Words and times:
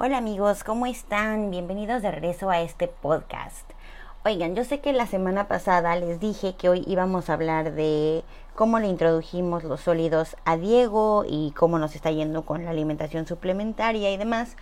Hola 0.00 0.18
amigos, 0.18 0.62
¿cómo 0.62 0.86
están? 0.86 1.50
Bienvenidos 1.50 2.02
de 2.02 2.12
regreso 2.12 2.50
a 2.50 2.60
este 2.60 2.86
podcast. 2.86 3.68
Oigan, 4.24 4.54
yo 4.54 4.62
sé 4.62 4.78
que 4.78 4.92
la 4.92 5.08
semana 5.08 5.48
pasada 5.48 5.96
les 5.96 6.20
dije 6.20 6.54
que 6.54 6.68
hoy 6.68 6.84
íbamos 6.86 7.28
a 7.28 7.32
hablar 7.32 7.72
de 7.72 8.22
cómo 8.54 8.78
le 8.78 8.86
introdujimos 8.86 9.64
los 9.64 9.80
sólidos 9.80 10.36
a 10.44 10.56
Diego 10.56 11.24
y 11.28 11.50
cómo 11.56 11.80
nos 11.80 11.96
está 11.96 12.12
yendo 12.12 12.46
con 12.46 12.64
la 12.64 12.70
alimentación 12.70 13.26
suplementaria 13.26 14.12
y 14.12 14.16
demás, 14.16 14.56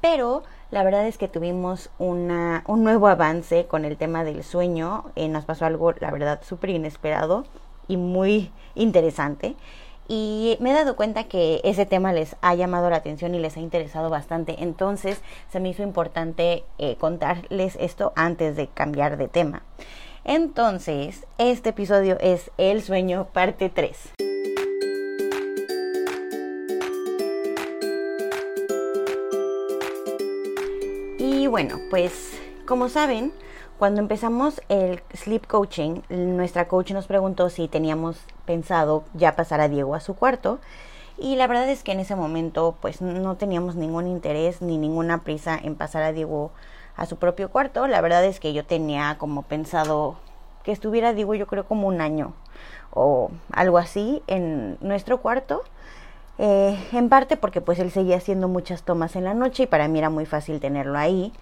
pero 0.00 0.44
la 0.70 0.84
verdad 0.84 1.08
es 1.08 1.18
que 1.18 1.26
tuvimos 1.26 1.90
una, 1.98 2.62
un 2.68 2.84
nuevo 2.84 3.08
avance 3.08 3.66
con 3.66 3.84
el 3.84 3.96
tema 3.96 4.22
del 4.22 4.44
sueño, 4.44 5.06
eh, 5.16 5.26
nos 5.26 5.44
pasó 5.46 5.66
algo, 5.66 5.94
la 5.98 6.12
verdad, 6.12 6.42
súper 6.44 6.70
inesperado 6.70 7.44
y 7.88 7.96
muy 7.96 8.52
interesante. 8.76 9.56
Y 10.08 10.56
me 10.60 10.70
he 10.70 10.74
dado 10.74 10.96
cuenta 10.96 11.24
que 11.24 11.60
ese 11.64 11.86
tema 11.86 12.12
les 12.12 12.36
ha 12.40 12.54
llamado 12.54 12.90
la 12.90 12.96
atención 12.96 13.34
y 13.34 13.38
les 13.38 13.56
ha 13.56 13.60
interesado 13.60 14.08
bastante. 14.10 14.62
Entonces 14.62 15.20
se 15.50 15.60
me 15.60 15.70
hizo 15.70 15.82
importante 15.82 16.64
eh, 16.78 16.96
contarles 16.96 17.76
esto 17.80 18.12
antes 18.14 18.56
de 18.56 18.68
cambiar 18.68 19.16
de 19.16 19.28
tema. 19.28 19.62
Entonces, 20.24 21.24
este 21.38 21.68
episodio 21.68 22.18
es 22.20 22.50
El 22.58 22.82
sueño 22.82 23.28
parte 23.32 23.68
3. 23.68 24.14
Y 31.18 31.46
bueno, 31.46 31.78
pues 31.90 32.40
como 32.66 32.88
saben, 32.88 33.32
cuando 33.78 34.00
empezamos 34.00 34.60
el 34.68 35.02
sleep 35.14 35.46
coaching, 35.46 36.00
nuestra 36.08 36.66
coach 36.66 36.90
nos 36.90 37.06
preguntó 37.06 37.50
si 37.50 37.68
teníamos 37.68 38.18
pensado 38.46 39.04
ya 39.14 39.36
pasar 39.36 39.60
a 39.60 39.68
Diego 39.68 39.94
a 39.94 40.00
su 40.00 40.14
cuarto. 40.14 40.58
Y 41.18 41.36
la 41.36 41.46
verdad 41.46 41.68
es 41.68 41.82
que 41.82 41.92
en 41.92 42.00
ese 42.00 42.16
momento 42.16 42.76
pues 42.80 43.00
no 43.00 43.36
teníamos 43.36 43.74
ningún 43.76 44.06
interés 44.06 44.62
ni 44.62 44.78
ninguna 44.78 45.22
prisa 45.22 45.58
en 45.62 45.74
pasar 45.74 46.02
a 46.02 46.12
Diego 46.12 46.52
a 46.96 47.06
su 47.06 47.16
propio 47.16 47.50
cuarto. 47.50 47.86
La 47.86 48.00
verdad 48.00 48.24
es 48.24 48.40
que 48.40 48.52
yo 48.52 48.64
tenía 48.64 49.16
como 49.18 49.42
pensado 49.42 50.16
que 50.62 50.72
estuviera 50.72 51.12
Diego 51.12 51.34
yo 51.34 51.46
creo 51.46 51.66
como 51.66 51.88
un 51.88 52.00
año 52.00 52.34
o 52.90 53.30
algo 53.52 53.78
así 53.78 54.22
en 54.26 54.78
nuestro 54.80 55.18
cuarto. 55.18 55.62
Eh, 56.38 56.78
en 56.92 57.08
parte 57.08 57.38
porque 57.38 57.62
pues 57.62 57.78
él 57.78 57.90
seguía 57.90 58.16
haciendo 58.18 58.46
muchas 58.46 58.82
tomas 58.82 59.16
en 59.16 59.24
la 59.24 59.32
noche 59.32 59.62
y 59.62 59.66
para 59.66 59.88
mí 59.88 59.98
era 59.98 60.10
muy 60.10 60.26
fácil 60.26 60.60
tenerlo 60.60 60.98
ahí 60.98 61.32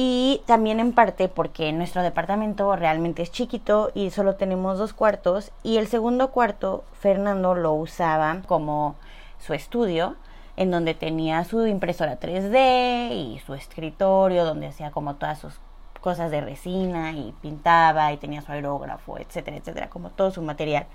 y 0.00 0.42
también 0.46 0.78
en 0.78 0.92
parte 0.92 1.26
porque 1.26 1.72
nuestro 1.72 2.04
departamento 2.04 2.76
realmente 2.76 3.20
es 3.20 3.32
chiquito 3.32 3.90
y 3.96 4.10
solo 4.10 4.36
tenemos 4.36 4.78
dos 4.78 4.92
cuartos 4.92 5.50
y 5.64 5.78
el 5.78 5.88
segundo 5.88 6.30
cuarto 6.30 6.84
Fernando 7.00 7.56
lo 7.56 7.72
usaba 7.72 8.42
como 8.46 8.94
su 9.40 9.54
estudio 9.54 10.14
en 10.56 10.70
donde 10.70 10.94
tenía 10.94 11.42
su 11.42 11.66
impresora 11.66 12.20
3D 12.20 13.10
y 13.10 13.40
su 13.40 13.54
escritorio 13.54 14.44
donde 14.44 14.68
hacía 14.68 14.92
como 14.92 15.16
todas 15.16 15.40
sus 15.40 15.54
cosas 16.00 16.30
de 16.30 16.42
resina 16.42 17.10
y 17.10 17.34
pintaba 17.42 18.12
y 18.12 18.18
tenía 18.18 18.40
su 18.40 18.52
aerógrafo, 18.52 19.18
etcétera, 19.18 19.56
etcétera, 19.56 19.90
como 19.90 20.10
todo 20.10 20.30
su 20.30 20.42
material. 20.42 20.86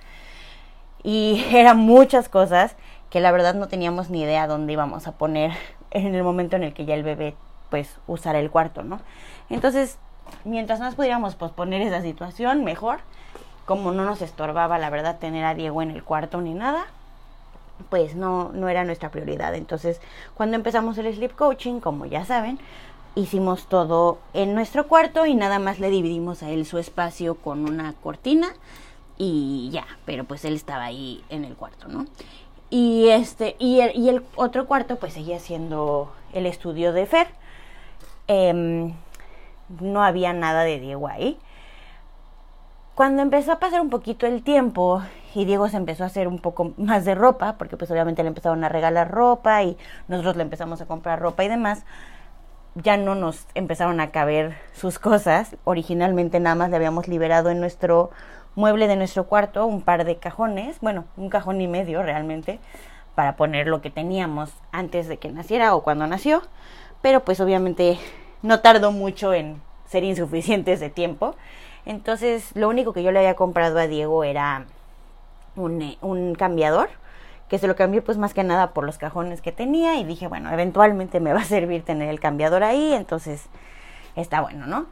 Y 1.04 1.46
eran 1.52 1.78
muchas 1.78 2.30
cosas 2.30 2.78
que 3.10 3.20
la 3.20 3.34
verdad 3.34 3.54
no 3.54 3.68
teníamos 3.68 4.10
ni 4.10 4.22
idea 4.22 4.48
dónde 4.48 4.72
íbamos 4.72 5.08
a 5.08 5.12
poner 5.12 5.52
en 5.92 6.16
el 6.16 6.24
momento 6.24 6.56
en 6.56 6.64
el 6.64 6.74
que 6.74 6.86
ya 6.86 6.96
el 6.96 7.04
bebé 7.04 7.36
pues 7.70 7.98
usar 8.08 8.36
el 8.36 8.52
cuarto, 8.52 8.84
¿no? 8.84 9.00
Entonces, 9.50 9.98
mientras 10.44 10.80
más 10.80 10.96
pudiéramos 10.96 11.36
posponer 11.36 11.82
esa 11.82 12.02
situación, 12.02 12.64
mejor. 12.64 13.00
Como 13.66 13.94
no 13.94 14.04
nos 14.04 14.22
estorbaba, 14.22 14.78
la 14.78 14.90
verdad, 14.90 15.20
tener 15.20 15.46
a 15.46 15.56
Diego 15.56 15.82
en 15.82 15.92
el 15.92 16.04
cuarto 16.04 16.42
ni 16.42 16.54
nada, 16.54 16.86
pues 17.90 18.16
no, 18.16 18.52
no 18.54 18.68
era 18.68 18.84
nuestra 18.84 19.10
prioridad. 19.10 19.56
Entonces, 19.56 20.02
cuando 20.36 20.56
empezamos 20.56 20.98
el 20.98 21.14
sleep 21.14 21.34
coaching, 21.36 21.80
como 21.80 22.06
ya 22.06 22.26
saben, 22.26 22.60
hicimos 23.16 23.68
todo 23.68 24.20
en 24.34 24.54
nuestro 24.54 24.88
cuarto 24.88 25.26
y 25.26 25.36
nada 25.36 25.60
más 25.60 25.80
le 25.80 25.90
dividimos 25.90 26.44
a 26.44 26.50
él 26.50 26.66
su 26.66 26.78
espacio 26.78 27.36
con 27.36 27.70
una 27.70 27.94
cortina 27.94 28.50
y 29.18 29.70
ya, 29.72 29.86
pero 30.06 30.24
pues 30.24 30.44
él 30.46 30.56
estaba 30.56 30.86
ahí 30.86 31.24
en 31.30 31.46
el 31.46 31.56
cuarto, 31.56 31.88
¿no? 31.88 32.06
Y 32.70 33.10
este, 33.10 33.56
y 33.60 33.82
el, 33.82 33.96
y 33.96 34.10
el 34.10 34.24
otro 34.36 34.66
cuarto 34.66 34.96
pues 34.98 35.14
seguía 35.14 35.40
siendo 35.40 36.12
el 36.34 36.48
estudio 36.48 36.92
de 36.92 37.06
Fer 37.06 37.28
Em, 38.28 38.94
no 39.82 40.04
había 40.04 40.34
nada 40.34 40.64
de 40.64 40.80
Diego 40.80 41.08
ahí. 41.08 41.40
Cuando 42.96 43.22
empezó 43.22 43.52
a 43.52 43.60
pasar 43.60 43.82
un 43.82 43.90
poquito 43.90 44.28
el 44.28 44.44
tiempo 44.44 45.02
y 45.34 45.46
Diego 45.46 45.68
se 45.68 45.78
empezó 45.78 46.04
a 46.04 46.08
hacer 46.08 46.28
un 46.28 46.40
poco 46.40 46.74
más 46.78 47.06
de 47.06 47.16
ropa, 47.16 47.56
porque 47.58 47.78
pues 47.78 47.90
obviamente 47.92 48.24
le 48.24 48.30
empezaron 48.30 48.64
a 48.64 48.70
regalar 48.70 49.12
ropa 49.12 49.64
y 49.64 49.78
nosotros 50.08 50.36
le 50.36 50.44
empezamos 50.44 50.82
a 50.82 50.86
comprar 50.86 51.20
ropa 51.20 51.44
y 51.44 51.50
demás, 51.50 51.86
ya 52.76 52.98
no 52.98 53.16
nos 53.16 53.46
empezaron 53.56 54.00
a 54.00 54.12
caber 54.12 54.56
sus 54.74 55.00
cosas. 55.00 55.56
Originalmente 55.64 56.40
nada 56.40 56.56
más 56.56 56.70
le 56.70 56.78
habíamos 56.78 57.08
liberado 57.08 57.50
en 57.50 57.60
nuestro 57.60 58.12
mueble 58.56 58.88
de 58.88 58.96
nuestro 58.96 59.26
cuarto 59.26 59.66
un 59.66 59.82
par 59.82 60.06
de 60.06 60.18
cajones, 60.18 60.80
bueno, 60.80 61.06
un 61.18 61.30
cajón 61.30 61.60
y 61.62 61.68
medio 61.68 62.04
realmente, 62.04 62.60
para 63.16 63.36
poner 63.36 63.68
lo 63.68 63.82
que 63.82 63.90
teníamos 63.90 64.52
antes 64.72 65.08
de 65.08 65.18
que 65.18 65.32
naciera 65.32 65.76
o 65.76 65.84
cuando 65.84 66.08
nació 66.08 66.44
pero 67.04 67.24
pues 67.24 67.40
obviamente 67.42 68.00
no 68.42 68.62
tardó 68.62 68.92
mucho 68.92 69.34
en 69.34 69.62
ser 69.86 70.04
insuficientes 70.04 70.80
de 70.80 70.90
tiempo. 70.90 71.36
Entonces 71.86 72.50
lo 72.56 72.70
único 72.70 72.94
que 72.94 73.04
yo 73.04 73.12
le 73.12 73.20
había 73.20 73.36
comprado 73.36 73.78
a 73.78 73.88
Diego 73.88 74.24
era 74.24 74.66
un, 75.56 75.82
eh, 75.84 75.98
un 76.02 76.34
cambiador, 76.34 76.90
que 77.50 77.60
se 77.60 77.68
lo 77.68 77.76
cambié 77.76 78.02
pues 78.02 78.18
más 78.18 78.34
que 78.34 78.44
nada 78.44 78.72
por 78.72 78.86
los 78.86 78.98
cajones 78.98 79.42
que 79.42 79.52
tenía 79.52 79.98
y 79.98 80.06
dije, 80.06 80.28
bueno, 80.28 80.52
eventualmente 80.52 81.20
me 81.20 81.34
va 81.34 81.42
a 81.42 81.46
servir 81.46 81.84
tener 81.84 82.10
el 82.10 82.22
cambiador 82.22 82.64
ahí, 82.64 82.94
entonces 82.94 83.48
está 84.16 84.42
bueno, 84.42 84.66
¿no? 84.66 84.88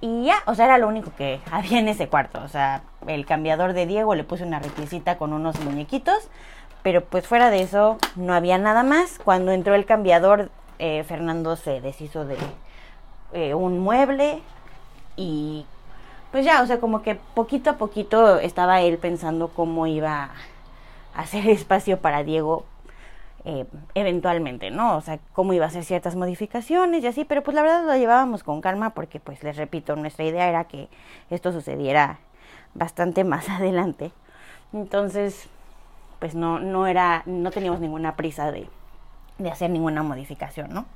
Y 0.00 0.24
ya, 0.26 0.36
o 0.46 0.54
sea, 0.54 0.66
era 0.66 0.78
lo 0.78 0.86
único 0.86 1.10
que 1.16 1.40
había 1.50 1.80
en 1.80 1.88
ese 1.88 2.08
cuarto. 2.08 2.40
O 2.44 2.48
sea, 2.48 2.82
el 3.08 3.26
cambiador 3.26 3.72
de 3.72 3.86
Diego 3.86 4.14
le 4.14 4.22
puse 4.22 4.44
una 4.44 4.60
requisita 4.60 5.18
con 5.18 5.32
unos 5.32 5.58
muñequitos, 5.60 6.28
pero 6.84 7.04
pues 7.04 7.26
fuera 7.26 7.50
de 7.50 7.62
eso 7.62 7.98
no 8.14 8.34
había 8.34 8.56
nada 8.56 8.84
más. 8.84 9.18
Cuando 9.24 9.50
entró 9.50 9.74
el 9.74 9.84
cambiador 9.84 10.50
eh, 10.78 11.04
Fernando 11.04 11.56
se 11.56 11.80
deshizo 11.80 12.24
de 12.24 12.36
eh, 13.32 13.54
un 13.54 13.78
mueble 13.80 14.40
y 15.16 15.66
pues 16.32 16.44
ya, 16.44 16.62
o 16.62 16.66
sea, 16.66 16.80
como 16.80 17.02
que 17.02 17.14
poquito 17.14 17.70
a 17.70 17.78
poquito 17.78 18.38
estaba 18.38 18.82
él 18.82 18.98
pensando 18.98 19.48
cómo 19.48 19.86
iba 19.86 20.24
a 20.24 20.30
hacer 21.20 21.48
espacio 21.48 22.00
para 22.00 22.22
Diego 22.24 22.64
eh, 23.44 23.64
eventualmente, 23.94 24.70
¿no? 24.70 24.96
O 24.96 25.00
sea, 25.00 25.20
cómo 25.32 25.52
iba 25.52 25.64
a 25.66 25.68
hacer 25.68 25.84
ciertas 25.84 26.16
modificaciones 26.16 27.04
y 27.04 27.06
así, 27.06 27.24
pero 27.24 27.42
pues 27.42 27.54
la 27.54 27.62
verdad 27.62 27.86
lo 27.86 27.96
llevábamos 27.96 28.42
con 28.42 28.60
calma 28.60 28.90
porque 28.90 29.20
pues 29.20 29.42
les 29.44 29.56
repito, 29.56 29.94
nuestra 29.94 30.24
idea 30.24 30.48
era 30.48 30.64
que 30.64 30.88
esto 31.30 31.52
sucediera 31.52 32.18
bastante 32.74 33.24
más 33.32 33.48
adelante. 33.48 34.10
Entonces, 34.72 35.48
pues 36.18 36.34
no, 36.34 36.58
no 36.58 36.86
era, 36.86 37.22
no 37.26 37.50
teníamos 37.50 37.80
ninguna 37.80 38.16
prisa 38.16 38.50
de, 38.50 38.68
de 39.38 39.50
hacer 39.50 39.70
ninguna 39.70 40.02
modificación, 40.02 40.72
¿no? 40.72 40.86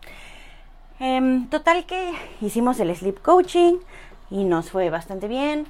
Em, 0.98 1.48
total 1.48 1.86
que 1.86 2.12
hicimos 2.40 2.78
el 2.80 2.94
sleep 2.94 3.20
coaching 3.22 3.78
y 4.30 4.44
nos 4.44 4.70
fue 4.70 4.90
bastante 4.90 5.28
bien. 5.28 5.66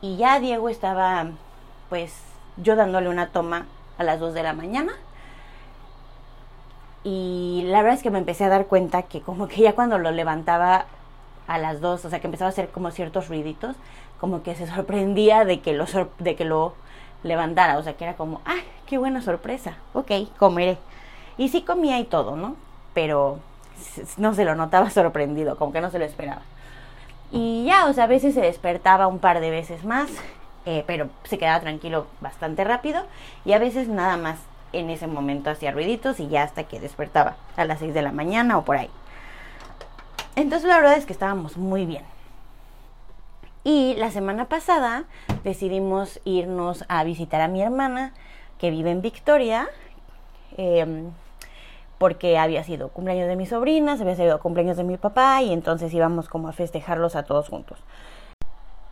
Y 0.00 0.16
ya 0.16 0.40
Diego 0.40 0.68
estaba, 0.68 1.26
pues, 1.88 2.14
yo 2.56 2.76
dándole 2.76 3.08
una 3.08 3.28
toma 3.28 3.66
a 3.98 4.04
las 4.04 4.20
2 4.20 4.34
de 4.34 4.42
la 4.42 4.52
mañana. 4.52 4.92
Y 7.04 7.64
la 7.66 7.82
verdad 7.82 7.98
es 7.98 8.02
que 8.02 8.10
me 8.10 8.18
empecé 8.18 8.44
a 8.44 8.48
dar 8.48 8.66
cuenta 8.66 9.02
que 9.02 9.20
como 9.20 9.48
que 9.48 9.60
ya 9.60 9.74
cuando 9.74 9.98
lo 9.98 10.10
levantaba 10.10 10.86
a 11.46 11.58
las 11.58 11.80
2, 11.80 12.04
o 12.04 12.10
sea, 12.10 12.20
que 12.20 12.26
empezaba 12.26 12.48
a 12.48 12.52
hacer 12.52 12.70
como 12.70 12.90
ciertos 12.90 13.28
ruiditos, 13.28 13.76
como 14.18 14.42
que 14.42 14.54
se 14.54 14.66
sorprendía 14.66 15.44
de 15.44 15.60
que 15.60 15.74
lo, 15.74 15.84
de 16.18 16.36
que 16.36 16.44
lo 16.46 16.74
levantara. 17.22 17.76
O 17.78 17.82
sea, 17.82 17.94
que 17.94 18.04
era 18.04 18.14
como, 18.14 18.40
¡ay, 18.46 18.62
qué 18.86 18.96
buena 18.96 19.20
sorpresa! 19.20 19.76
Ok, 19.92 20.10
comeré. 20.38 20.78
Y 21.36 21.48
sí 21.48 21.62
comía 21.62 21.98
y 21.98 22.04
todo, 22.04 22.36
¿no? 22.36 22.56
Pero 22.92 23.38
no 24.16 24.34
se 24.34 24.44
lo 24.44 24.54
notaba 24.54 24.90
sorprendido, 24.90 25.56
como 25.56 25.72
que 25.72 25.80
no 25.80 25.90
se 25.90 25.98
lo 25.98 26.04
esperaba. 26.04 26.42
Y 27.30 27.64
ya, 27.64 27.86
o 27.86 27.92
sea, 27.92 28.04
a 28.04 28.08
veces 28.08 28.34
se 28.34 28.40
despertaba 28.40 29.06
un 29.06 29.18
par 29.18 29.40
de 29.40 29.50
veces 29.50 29.84
más, 29.84 30.08
eh, 30.66 30.84
pero 30.86 31.08
se 31.24 31.38
quedaba 31.38 31.60
tranquilo 31.60 32.06
bastante 32.20 32.62
rápido. 32.64 33.04
Y 33.44 33.52
a 33.52 33.58
veces 33.58 33.88
nada 33.88 34.16
más 34.16 34.38
en 34.72 34.90
ese 34.90 35.06
momento 35.06 35.50
hacía 35.50 35.72
ruiditos 35.72 36.20
y 36.20 36.28
ya 36.28 36.42
hasta 36.42 36.64
que 36.64 36.80
despertaba 36.80 37.36
a 37.56 37.64
las 37.64 37.78
6 37.80 37.94
de 37.94 38.02
la 38.02 38.12
mañana 38.12 38.58
o 38.58 38.64
por 38.64 38.76
ahí. 38.76 38.90
Entonces 40.36 40.68
la 40.68 40.76
verdad 40.76 40.96
es 40.96 41.06
que 41.06 41.12
estábamos 41.12 41.56
muy 41.56 41.86
bien. 41.86 42.04
Y 43.62 43.94
la 43.96 44.10
semana 44.10 44.44
pasada 44.46 45.04
decidimos 45.42 46.20
irnos 46.24 46.84
a 46.88 47.02
visitar 47.02 47.40
a 47.40 47.48
mi 47.48 47.62
hermana 47.62 48.12
que 48.58 48.70
vive 48.70 48.90
en 48.90 49.00
Victoria. 49.00 49.68
Eh, 50.56 51.04
porque 51.98 52.38
había 52.38 52.64
sido 52.64 52.88
cumpleaños 52.88 53.28
de 53.28 53.36
mis 53.36 53.50
sobrinas, 53.50 54.00
había 54.00 54.16
sido 54.16 54.40
cumpleaños 54.40 54.76
de 54.76 54.84
mi 54.84 54.96
papá 54.96 55.42
y 55.42 55.52
entonces 55.52 55.92
íbamos 55.92 56.28
como 56.28 56.48
a 56.48 56.52
festejarlos 56.52 57.16
a 57.16 57.24
todos 57.24 57.48
juntos. 57.48 57.78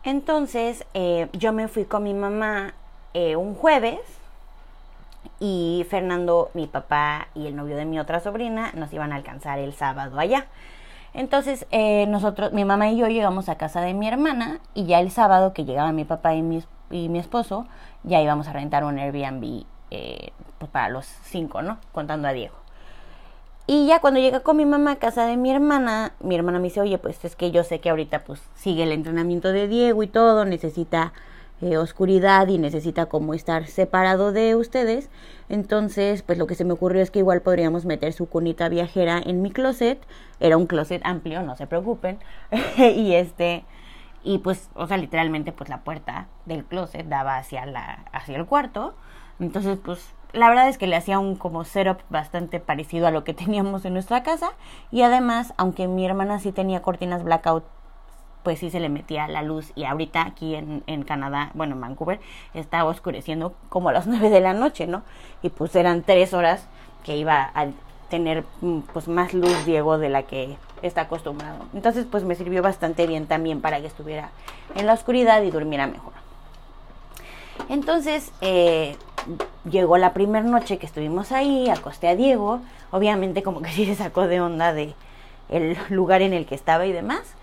Entonces 0.03 0.85
eh, 0.93 1.29
yo 1.33 1.53
me 1.53 1.67
fui 1.67 1.85
con 1.85 2.03
mi 2.03 2.13
mamá 2.13 2.73
eh, 3.13 3.35
un 3.35 3.55
jueves 3.55 3.99
y 5.39 5.85
Fernando, 5.89 6.49
mi 6.53 6.67
papá 6.67 7.27
y 7.35 7.47
el 7.47 7.55
novio 7.55 7.75
de 7.75 7.85
mi 7.85 7.99
otra 7.99 8.19
sobrina 8.19 8.71
nos 8.75 8.91
iban 8.93 9.13
a 9.13 9.15
alcanzar 9.15 9.59
el 9.59 9.73
sábado 9.73 10.19
allá. 10.19 10.47
Entonces 11.13 11.67
eh, 11.71 12.05
nosotros, 12.07 12.53
mi 12.53 12.65
mamá 12.65 12.89
y 12.89 12.97
yo 12.97 13.07
llegamos 13.07 13.49
a 13.49 13.55
casa 13.55 13.81
de 13.81 13.93
mi 13.93 14.07
hermana 14.07 14.59
y 14.73 14.85
ya 14.85 14.99
el 14.99 15.11
sábado 15.11 15.53
que 15.53 15.65
llegaba 15.65 15.91
mi 15.91 16.05
papá 16.05 16.33
y 16.33 16.41
mi, 16.41 16.63
y 16.89 17.09
mi 17.09 17.19
esposo, 17.19 17.67
ya 18.03 18.21
íbamos 18.21 18.47
a 18.47 18.53
rentar 18.53 18.83
un 18.83 18.97
Airbnb 18.97 19.65
eh, 19.91 20.31
pues 20.57 20.71
para 20.71 20.89
los 20.89 21.05
cinco, 21.05 21.61
¿no? 21.61 21.77
Contando 21.91 22.27
a 22.27 22.33
Diego. 22.33 22.62
Y 23.65 23.87
ya 23.87 24.01
cuando 24.01 24.19
llegué 24.19 24.41
con 24.41 24.57
mi 24.57 24.65
mamá 24.65 24.91
a 24.91 24.95
casa 24.97 25.25
de 25.25 25.37
mi 25.37 25.49
hermana, 25.49 26.13
mi 26.19 26.35
hermana 26.35 26.59
me 26.59 26.65
dice, 26.65 26.81
oye, 26.81 26.97
pues 26.97 27.23
es 27.23 27.35
que 27.37 27.51
yo 27.51 27.63
sé 27.63 27.79
que 27.79 27.89
ahorita 27.89 28.25
pues 28.25 28.41
sigue 28.55 28.83
el 28.83 28.91
entrenamiento 28.91 29.53
de 29.53 29.69
Diego 29.69 30.03
y 30.03 30.07
todo, 30.07 30.43
necesita 30.43 31.13
eh, 31.61 31.77
oscuridad 31.77 32.49
y 32.49 32.57
necesita 32.57 33.05
como 33.05 33.33
estar 33.33 33.67
separado 33.67 34.33
de 34.33 34.55
ustedes. 34.55 35.09
Entonces, 35.47 36.23
pues 36.23 36.37
lo 36.37 36.45
que 36.45 36.55
se 36.55 36.65
me 36.65 36.73
ocurrió 36.73 37.01
es 37.01 37.09
que 37.09 37.19
igual 37.19 37.41
podríamos 37.41 37.85
meter 37.85 38.11
su 38.11 38.27
cunita 38.27 38.67
viajera 38.67 39.21
en 39.23 39.41
mi 39.41 39.49
closet. 39.49 40.05
Era 40.41 40.57
un 40.57 40.67
closet 40.67 41.01
amplio, 41.05 41.41
no 41.41 41.55
se 41.55 41.65
preocupen. 41.65 42.19
y 42.77 43.13
este, 43.13 43.63
y 44.23 44.39
pues, 44.39 44.71
o 44.73 44.87
sea, 44.87 44.97
literalmente 44.97 45.53
pues 45.53 45.69
la 45.69 45.85
puerta 45.85 46.27
del 46.45 46.65
closet 46.65 47.07
daba 47.07 47.37
hacia 47.37 47.65
la, 47.65 48.05
hacia 48.11 48.35
el 48.35 48.45
cuarto. 48.45 48.95
Entonces, 49.39 49.77
pues 49.81 50.13
la 50.33 50.49
verdad 50.49 50.67
es 50.67 50.77
que 50.77 50.87
le 50.87 50.95
hacía 50.95 51.19
un 51.19 51.35
como 51.35 51.63
setup 51.63 51.99
bastante 52.09 52.59
parecido 52.59 53.07
a 53.07 53.11
lo 53.11 53.23
que 53.23 53.33
teníamos 53.33 53.85
en 53.85 53.93
nuestra 53.93 54.23
casa. 54.23 54.51
Y 54.91 55.03
además, 55.03 55.53
aunque 55.57 55.87
mi 55.87 56.05
hermana 56.05 56.39
sí 56.39 56.51
tenía 56.51 56.81
cortinas 56.81 57.23
blackout 57.23 57.63
pues 58.43 58.59
sí 58.59 58.69
se 58.69 58.81
le 58.81 58.89
metía 58.89 59.27
la 59.29 59.41
luz 59.41 59.71
y 59.73 59.85
ahorita 59.85 60.21
aquí 60.21 60.55
en, 60.55 60.83
en 60.85 61.03
Canadá, 61.03 61.51
bueno, 61.53 61.75
en 61.75 61.81
Vancouver, 61.81 62.19
estaba 62.53 62.89
oscureciendo 62.89 63.55
como 63.69 63.89
a 63.89 63.93
las 63.93 64.05
nueve 64.07 64.29
de 64.29 64.41
la 64.41 64.53
noche, 64.53 64.85
¿no? 64.85 65.03
Y 65.41 65.49
pues 65.49 65.75
eran 65.75 66.03
tres 66.03 66.33
horas 66.33 66.67
que 67.03 67.15
iba 67.17 67.51
a 67.55 67.67
tener 68.09 68.43
mm, 68.61 68.79
pues 68.93 69.07
más 69.07 69.33
luz 69.33 69.65
Diego 69.65 69.97
de 69.97 70.09
la 70.09 70.23
que 70.23 70.57
está 70.81 71.01
acostumbrado. 71.01 71.65
Entonces 71.73 72.05
pues 72.09 72.23
me 72.23 72.35
sirvió 72.35 72.61
bastante 72.61 73.07
bien 73.07 73.27
también 73.27 73.61
para 73.61 73.79
que 73.79 73.87
estuviera 73.87 74.31
en 74.75 74.85
la 74.85 74.93
oscuridad 74.93 75.41
y 75.41 75.49
durmiera 75.49 75.87
mejor. 75.87 76.13
Entonces 77.69 78.31
eh, 78.41 78.97
llegó 79.69 79.97
la 79.97 80.13
primera 80.13 80.45
noche 80.45 80.77
que 80.77 80.85
estuvimos 80.85 81.31
ahí, 81.31 81.69
acosté 81.69 82.07
a 82.09 82.15
Diego, 82.15 82.61
obviamente 82.91 83.43
como 83.43 83.61
que 83.61 83.69
sí 83.71 83.85
se 83.85 83.95
sacó 83.95 84.27
de 84.27 84.41
onda 84.41 84.73
de 84.73 84.93
el 85.49 85.77
lugar 85.89 86.21
en 86.21 86.33
el 86.33 86.45
que 86.45 86.55
estaba 86.55 86.85
y 86.85 86.91
demás. 86.91 87.35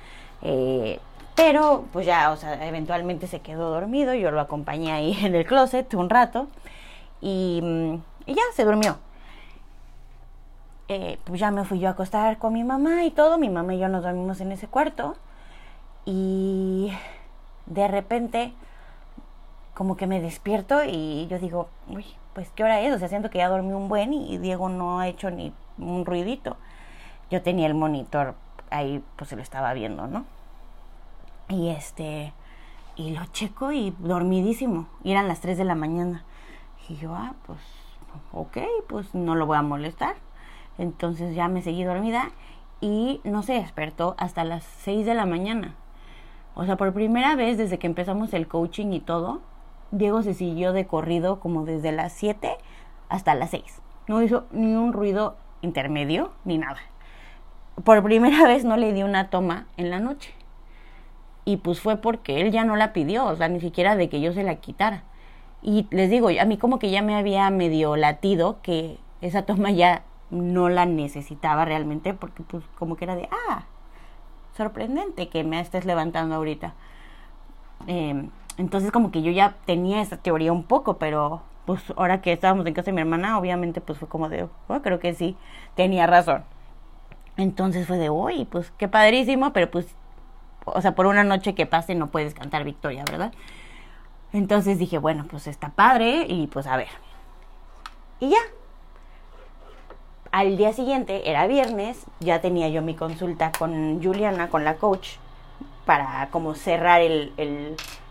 Eh, 0.43 1.01
pero 1.37 1.85
pues 1.93 2.07
ya, 2.07 2.33
o 2.33 2.37
sea, 2.37 2.67
eventualmente 2.67 3.27
se 3.27 3.41
quedó 3.41 3.71
dormido, 3.71 4.15
yo 4.15 4.31
lo 4.31 4.41
acompañé 4.41 4.93
ahí 4.93 5.19
en 5.25 5.35
el 5.35 5.47
closet 5.47 5.93
un 5.95 6.11
rato 6.11 6.49
y, 7.21 7.61
mm, 7.63 7.95
ya 8.27 8.43
se 8.55 8.65
durmió. 8.65 8.99
Eh, 10.89 11.19
pues 11.25 11.39
ya 11.39 11.53
me 11.53 11.65
fui 11.65 11.79
yo 11.79 11.89
a 11.89 11.93
acostar 11.93 12.39
con 12.39 12.53
mi 12.53 12.65
mamá 12.65 13.05
y 13.05 13.13
todo, 13.13 13.39
mi 13.39 13.49
mamá 13.49 13.75
y 13.75 13.79
yo 13.79 13.89
nos 13.89 14.03
dormimos 14.03 14.41
en 14.41 14.51
ese 14.51 14.67
cuarto 14.67 15.15
y 16.05 16.93
de 17.67 17.87
repente 17.87 18.53
como 19.81 19.97
que 19.97 20.07
me 20.07 20.21
despierto 20.21 20.85
y 20.85 21.27
yo 21.29 21.39
digo, 21.39 21.71
uy, 21.89 22.05
pues 22.35 22.51
qué 22.55 22.65
hora 22.65 22.83
es, 22.83 22.95
o 22.95 22.99
sea, 22.99 23.09
siento 23.09 23.31
que 23.31 23.39
ya 23.39 23.49
dormí 23.49 23.73
un 23.73 23.89
buen 23.89 24.13
y 24.13 24.37
Diego 24.37 24.69
no 24.69 25.01
ha 25.01 25.09
hecho 25.09 25.31
ni 25.31 25.55
un 25.79 26.05
ruidito. 26.05 26.59
Yo 27.31 27.41
tenía 27.41 27.67
el 27.67 27.73
monitor 27.73 28.35
ahí 28.69 29.03
pues 29.17 29.31
se 29.31 29.37
lo 29.37 29.43
estaba 29.43 29.73
viendo, 29.73 30.07
¿no? 30.07 30.27
Y 31.49 31.71
este, 31.71 32.35
y 32.95 33.13
lo 33.13 33.25
checo 33.33 33.73
y 33.73 33.95
dormidísimo, 34.01 34.87
y 35.03 35.13
eran 35.13 35.29
las 35.29 35.41
3 35.41 35.57
de 35.57 35.65
la 35.65 35.77
mañana. 35.77 36.25
Y 36.87 36.97
yo, 36.97 37.15
ah, 37.15 37.33
pues, 37.47 37.61
ok, 38.33 38.59
pues 38.87 39.15
no 39.15 39.35
lo 39.35 39.47
voy 39.47 39.57
a 39.57 39.63
molestar. 39.63 40.17
Entonces 40.77 41.35
ya 41.35 41.49
me 41.49 41.63
seguí 41.63 41.85
dormida 41.85 42.33
y 42.83 43.23
no 43.25 43.43
se 43.43 43.55
despertó 43.55 44.15
hasta 44.19 44.45
las 44.45 44.63
6 44.83 45.07
de 45.07 45.15
la 45.15 45.25
mañana. 45.25 45.75
O 46.55 46.67
sea, 46.67 46.77
por 46.77 46.93
primera 46.93 47.35
vez 47.35 47.57
desde 47.57 47.79
que 47.79 47.87
empezamos 47.87 48.35
el 48.35 48.47
coaching 48.47 48.93
y 48.93 49.01
todo, 49.01 49.41
Diego 49.91 50.23
se 50.23 50.35
siguió 50.35 50.73
de 50.73 50.87
corrido 50.87 51.41
como 51.41 51.65
desde 51.65 51.93
las 51.93 52.13
7 52.13 52.57
hasta 53.09 53.35
las 53.35 53.51
6. 53.51 53.63
No 54.07 54.23
hizo 54.23 54.47
ni 54.53 54.75
un 54.75 54.93
ruido 54.93 55.37
intermedio 55.63 56.31
ni 56.45 56.59
nada 56.59 56.81
por 57.85 58.03
primera 58.03 58.45
vez 58.47 58.65
no 58.65 58.77
le 58.77 58.93
di 58.93 59.03
una 59.03 59.31
toma 59.31 59.67
en 59.77 59.91
la 59.91 60.01
noche. 60.01 60.33
Y 61.45 61.57
pues 61.59 61.81
fue 61.81 61.97
porque 61.97 62.41
él 62.41 62.53
ya 62.53 62.65
no 62.65 62.77
la 62.77 62.93
pidió, 62.93 63.25
o 63.25 63.37
sea, 63.37 63.49
ni 63.49 63.61
siquiera 63.61 63.97
de 63.97 64.09
que 64.09 64.21
yo 64.21 64.33
se 64.33 64.45
la 64.45 64.57
quitara. 64.57 65.05
Y 65.63 65.87
les 65.91 66.11
digo, 66.11 66.29
a 66.29 66.45
mí 66.45 66.59
como 66.59 66.79
que 66.79 66.91
ya 66.91 67.03
me 67.03 67.17
había 67.17 67.51
medio 67.51 67.97
latido 67.97 68.61
que 68.63 68.99
esa 69.21 69.43
toma 69.43 69.71
ya 69.71 70.05
no 70.31 70.69
la 70.69 70.87
necesitaba 70.87 71.65
realmente, 71.65 72.15
porque 72.15 72.43
pues 72.43 72.63
como 72.79 72.97
que 72.97 73.05
era 73.05 73.17
de, 73.17 73.29
ah, 73.49 73.65
sorprendente 74.57 75.29
que 75.29 75.45
me 75.45 75.61
estés 75.61 75.85
levantando 75.85 76.35
ahorita. 76.35 76.75
Em, 77.87 78.31
entonces 78.61 78.93
como 78.93 79.11
que 79.11 79.23
yo 79.23 79.33
ya 79.33 79.57
tenía 79.65 80.03
esa 80.03 80.19
teoría 80.19 80.53
un 80.53 80.65
poco, 80.65 80.99
pero 80.99 81.41
pues 81.65 81.83
ahora 81.97 82.21
que 82.21 82.31
estábamos 82.31 82.67
en 82.67 82.75
casa 82.75 82.87
de 82.87 82.93
mi 82.93 83.01
hermana, 83.01 83.39
obviamente 83.39 83.81
pues 83.81 83.99
fue 83.99 84.07
como 84.07 84.29
de, 84.29 84.49
oh, 84.69 84.83
creo 84.83 84.99
que 85.01 85.15
sí, 85.15 85.35
tenía 85.77 86.07
razón. 86.07 86.45
Entonces 87.39 87.87
fue 87.87 87.97
de, 87.97 88.11
uy, 88.11 88.45
pues 88.45 88.71
qué 88.77 88.87
padrísimo, 88.87 89.55
pero 89.55 89.71
pues, 89.71 89.87
o 90.67 90.83
sea, 90.83 90.95
por 90.95 91.07
una 91.07 91.25
noche 91.25 91.55
que 91.55 91.65
pase 91.65 91.95
no 91.95 92.09
puedes 92.09 92.35
cantar 92.35 92.65
victoria, 92.65 93.03
¿verdad? 93.11 93.33
Entonces 94.35 94.79
dije, 94.79 94.99
bueno, 94.99 95.25
pues 95.31 95.47
está 95.47 95.71
padre 95.71 96.27
y 96.29 96.47
pues 96.47 96.67
a 96.67 96.77
ver. 96.77 96.89
Y 98.21 98.29
ya. 98.29 98.41
Al 100.33 100.59
día 100.59 100.75
siguiente, 100.75 101.31
era 101.31 101.47
viernes, 101.47 102.05
ya 102.21 102.43
tenía 102.43 102.69
yo 102.69 102.83
mi 102.83 102.95
consulta 102.95 103.53
con 103.59 104.03
Juliana, 104.03 104.51
con 104.51 104.65
la 104.65 104.77
coach, 104.77 105.17
para 105.87 106.29
como 106.31 106.55
cerrar 106.55 107.01
el, 107.01 107.33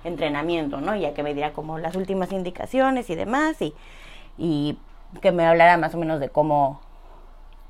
entrenamiento, 0.03 0.81
¿no? 0.81 0.95
Ya 0.95 1.13
que 1.13 1.23
me 1.23 1.33
diera 1.33 1.53
como 1.53 1.77
las 1.79 1.95
últimas 1.95 2.31
indicaciones 2.31 3.09
y 3.09 3.15
demás 3.15 3.61
y, 3.61 3.73
y 4.37 4.77
que 5.21 5.31
me 5.31 5.45
hablara 5.45 5.77
más 5.77 5.95
o 5.95 5.97
menos 5.97 6.19
de 6.19 6.29
cómo 6.29 6.81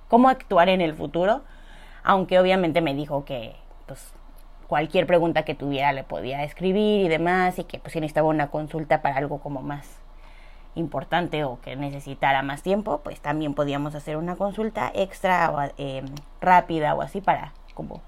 cómo 0.09 0.27
actuar 0.27 0.67
en 0.67 0.81
el 0.81 0.93
futuro, 0.95 1.43
aunque 2.03 2.39
obviamente 2.39 2.81
me 2.81 2.93
dijo 2.93 3.23
que 3.23 3.55
pues 3.85 4.11
cualquier 4.67 5.07
pregunta 5.07 5.43
que 5.43 5.55
tuviera 5.55 5.93
le 5.93 6.03
podía 6.03 6.43
escribir 6.43 7.05
y 7.05 7.07
demás 7.07 7.57
y 7.59 7.63
que 7.63 7.79
pues 7.79 7.93
si 7.93 8.01
necesitaba 8.01 8.27
una 8.27 8.49
consulta 8.49 9.01
para 9.01 9.15
algo 9.15 9.39
como 9.39 9.61
más 9.61 9.99
importante 10.75 11.43
o 11.43 11.59
que 11.61 11.75
necesitara 11.75 12.41
más 12.41 12.61
tiempo, 12.61 13.01
pues 13.03 13.19
también 13.21 13.53
podíamos 13.53 13.95
hacer 13.95 14.17
una 14.17 14.35
consulta 14.35 14.91
extra 14.93 15.51
o 15.51 15.61
eh, 15.77 16.03
rápida 16.41 16.95
o 16.95 17.01
así 17.01 17.21
para 17.21 17.53
como 17.73 18.01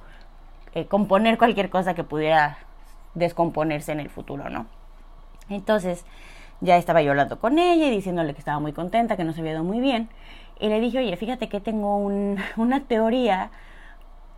eh, 0.74 0.86
componer 0.86 1.38
cualquier 1.38 1.70
cosa 1.70 1.94
que 1.94 2.04
pudiera 2.04 2.58
descomponerse 3.14 3.92
en 3.92 4.00
el 4.00 4.10
futuro, 4.10 4.50
¿no? 4.50 4.66
Entonces 5.50 6.06
ya 6.62 6.78
estaba 6.78 7.02
yo 7.02 7.12
hablando 7.12 7.40
con 7.40 7.60
ella 7.60 7.88
y 7.88 7.92
diciéndole 7.92 8.34
que 8.34 8.40
estaba 8.40 8.60
muy 8.60 8.74
contenta, 8.74 9.18
que 9.18 9.24
no 9.24 9.34
se 9.34 9.42
había 9.42 9.54
ido 9.54 9.64
muy 9.64 9.80
bien. 9.80 10.10
Y 10.60 10.70
le 10.70 10.80
dije, 10.80 11.00
oye, 11.00 11.16
fíjate 11.18 11.50
que 11.50 11.60
tengo 11.60 11.98
una 12.58 12.82
teoría 12.82 13.52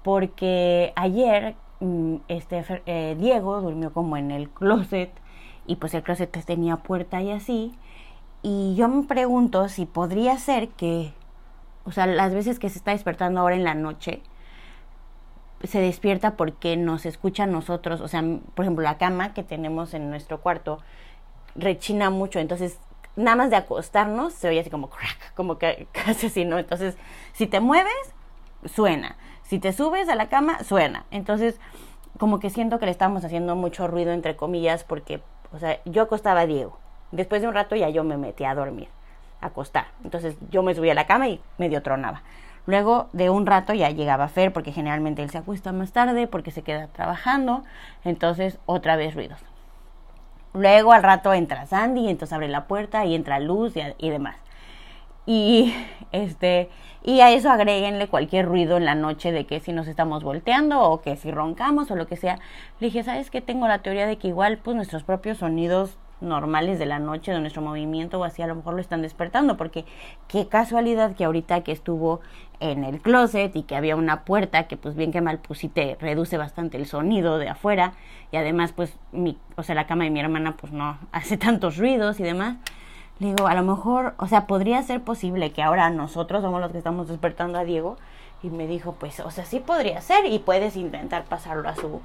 porque 0.04 0.94
ayer 0.96 1.56
mm, 1.80 2.16
este, 2.28 2.64
eh, 2.86 3.16
Diego 3.20 3.62
durmió 3.62 3.94
como 3.94 4.18
en 4.18 4.32
el 4.32 4.50
closet 4.50 5.12
y 5.66 5.78
pues 5.78 5.94
el 5.94 6.04
closet 6.04 6.32
tenía 6.46 6.78
puerta 6.78 7.22
y 7.22 7.32
así. 7.32 7.74
Y 8.42 8.76
yo 8.76 8.88
me 8.90 9.04
pregunto 9.04 9.70
si 9.70 9.86
podría 9.86 10.38
ser 10.38 10.70
que, 10.70 11.14
o 11.86 11.92
sea, 11.92 12.06
las 12.06 12.34
veces 12.34 12.60
que 12.60 12.70
se 12.70 12.78
está 12.78 12.92
despertando 12.92 13.40
ahora 13.40 13.56
en 13.56 13.64
la 13.64 13.74
noche, 13.74 14.22
se 15.64 15.80
despierta 15.80 16.36
porque 16.36 16.76
nos 16.78 17.06
escucha 17.06 17.44
a 17.44 17.48
nosotros, 17.48 18.02
o 18.02 18.08
sea, 18.08 18.24
por 18.56 18.66
ejemplo, 18.66 18.84
la 18.84 18.98
cama 18.98 19.34
que 19.34 19.44
tenemos 19.44 19.94
en 19.94 20.10
nuestro 20.10 20.42
cuarto 20.42 20.80
rechina 21.56 22.10
mucho, 22.10 22.40
entonces 22.40 22.80
nada 23.16 23.36
más 23.36 23.50
de 23.50 23.56
acostarnos 23.56 24.34
se 24.34 24.48
oye 24.50 24.60
así 24.60 24.70
como 24.70 24.90
crack, 24.90 25.34
como 25.36 25.58
que 25.58 25.88
casi 26.06 26.46
¿no? 26.46 26.58
Entonces, 26.58 26.98
si 27.34 27.48
te 27.48 27.60
mueves, 27.60 27.94
suena. 28.66 29.16
Si 29.44 29.60
te 29.60 29.74
subes 29.74 30.10
a 30.10 30.16
la 30.16 30.30
cama, 30.30 30.64
suena. 30.64 31.06
Entonces, 31.12 31.60
como 32.18 32.40
que 32.40 32.50
siento 32.50 32.80
que 32.80 32.86
le 32.86 32.92
estamos 32.92 33.24
haciendo 33.24 33.56
mucho 33.56 33.88
ruido, 33.88 34.12
entre 34.12 34.36
comillas, 34.36 34.84
porque, 34.84 35.22
o 35.52 35.60
sea, 35.60 35.80
yo 35.86 36.04
acostaba 36.04 36.42
a 36.42 36.46
Diego. 36.46 36.78
Después 37.12 37.42
de 37.42 37.48
un 37.48 37.54
rato 37.54 37.76
ya 37.76 37.90
yo 37.90 38.04
me 38.04 38.18
metí 38.18 38.44
a 38.46 38.56
dormir, 38.56 38.88
a 39.42 39.48
acostar. 39.48 39.88
Entonces, 40.04 40.36
yo 40.50 40.64
me 40.64 40.74
subí 40.74 40.90
a 40.90 40.96
la 40.96 41.06
cama 41.06 41.28
y 41.28 41.42
medio 41.58 41.84
tronaba. 41.84 42.24
Luego 42.66 43.10
de 43.12 43.30
un 43.30 43.46
rato 43.46 43.74
ya 43.74 43.90
llegaba 43.90 44.28
Fer, 44.30 44.54
porque 44.54 44.72
generalmente 44.72 45.22
él 45.22 45.30
se 45.30 45.38
acuesta 45.38 45.72
más 45.72 45.92
tarde, 45.92 46.28
porque 46.28 46.52
se 46.52 46.62
queda 46.62 46.88
trabajando. 46.88 47.64
Entonces, 48.06 48.60
otra 48.66 48.96
vez 48.96 49.16
ruidos. 49.16 49.40
Luego 50.54 50.94
al 50.94 51.04
rato 51.04 51.34
entra 51.34 51.66
Sandy, 51.66 52.10
entonces 52.10 52.34
abre 52.34 52.48
la 52.48 52.68
puerta 52.68 53.06
y 53.06 53.16
entra 53.16 53.40
luz 53.40 53.74
y, 53.98 54.10
demás. 54.10 54.38
Y 55.26 55.74
este 56.12 56.70
y 57.06 57.20
a 57.20 57.32
eso 57.32 57.50
agréguenle 57.50 58.08
cualquier 58.08 58.46
ruido 58.46 58.78
en 58.78 58.86
la 58.86 58.96
noche 58.96 59.34
de 59.34 59.46
que 59.46 59.60
si 59.60 59.74
nos 59.74 59.88
estamos 59.88 60.24
volteando 60.24 60.82
o 60.82 61.02
que 61.02 61.18
si 61.18 61.32
roncamos 61.32 61.92
o 61.92 61.96
lo 61.96 62.08
que 62.08 62.16
sea. 62.16 62.40
Le 62.80 62.88
dije, 62.88 63.04
¿sabes 63.04 63.30
qué? 63.30 63.42
Tengo 63.42 63.68
la 63.68 63.80
teoría 63.80 64.08
de 64.08 64.18
que 64.18 64.30
igual 64.30 64.58
pues 64.60 64.76
nuestros 64.78 65.04
propios 65.04 65.40
sonidos 65.40 65.98
normales 66.24 66.80
de 66.80 66.86
la 66.86 67.00
noche, 67.00 67.32
de 67.32 67.40
nuestro 67.40 67.62
movimiento 67.62 68.20
o 68.20 68.24
así, 68.24 68.42
a 68.42 68.48
lo 68.48 68.56
mejor 68.56 68.74
lo 68.74 68.82
están 68.82 69.02
despertando, 69.02 69.58
porque 69.58 69.86
qué 70.28 70.48
casualidad 70.48 71.16
que 71.16 71.26
ahorita 71.26 71.62
que 71.62 71.72
estuvo 71.72 72.22
en 72.60 72.84
el 72.84 73.02
closet 73.02 73.56
y 73.56 73.64
que 73.64 73.76
había 73.76 73.96
una 73.96 74.24
puerta 74.24 74.68
que 74.68 74.78
pues 74.78 74.96
bien 74.96 75.12
que 75.12 75.22
mal 75.22 75.40
pusiste 75.40 75.98
reduce 76.00 76.38
bastante 76.38 76.78
el 76.78 76.86
sonido 76.86 77.38
de 77.38 77.50
afuera 77.50 77.94
y 78.32 78.38
además 78.38 78.72
pues 78.72 78.98
mi, 79.12 79.38
o 79.58 79.64
sea, 79.64 79.76
la 79.76 79.86
cama 79.86 80.06
de 80.06 80.10
mi 80.10 80.20
hermana 80.20 80.56
pues 80.56 80.72
no 80.72 80.98
hace 81.12 81.38
tantos 81.38 81.78
ruidos 81.78 82.20
y 82.20 82.24
demás. 82.24 82.56
Le 83.20 83.28
digo, 83.28 83.48
a 83.48 83.54
lo 83.54 83.64
mejor, 83.64 84.16
o 84.18 84.28
sea, 84.28 84.48
podría 84.48 84.82
ser 84.82 85.02
posible 85.02 85.52
que 85.52 85.62
ahora 85.62 85.90
nosotros 85.92 86.42
somos 86.42 86.60
los 86.60 86.72
que 86.72 86.80
estamos 86.80 87.08
despertando 87.08 87.60
a 87.60 87.64
Diego 87.64 87.98
y 88.42 88.50
me 88.50 88.66
dijo, 88.66 88.96
pues, 89.00 89.20
o 89.20 89.30
sea, 89.30 89.46
sí 89.46 89.60
podría 89.60 90.02
ser 90.02 90.26
y 90.26 90.40
puedes 90.40 90.76
intentar 90.76 91.24
pasarlo 91.26 91.70
a 91.70 91.76
su 91.76 92.02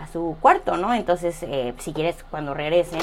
a 0.00 0.06
su 0.06 0.36
cuarto, 0.40 0.76
¿no? 0.76 0.94
Entonces, 0.94 1.42
eh, 1.42 1.74
si 1.78 1.92
quieres, 1.92 2.24
cuando 2.30 2.54
regresen, 2.54 3.00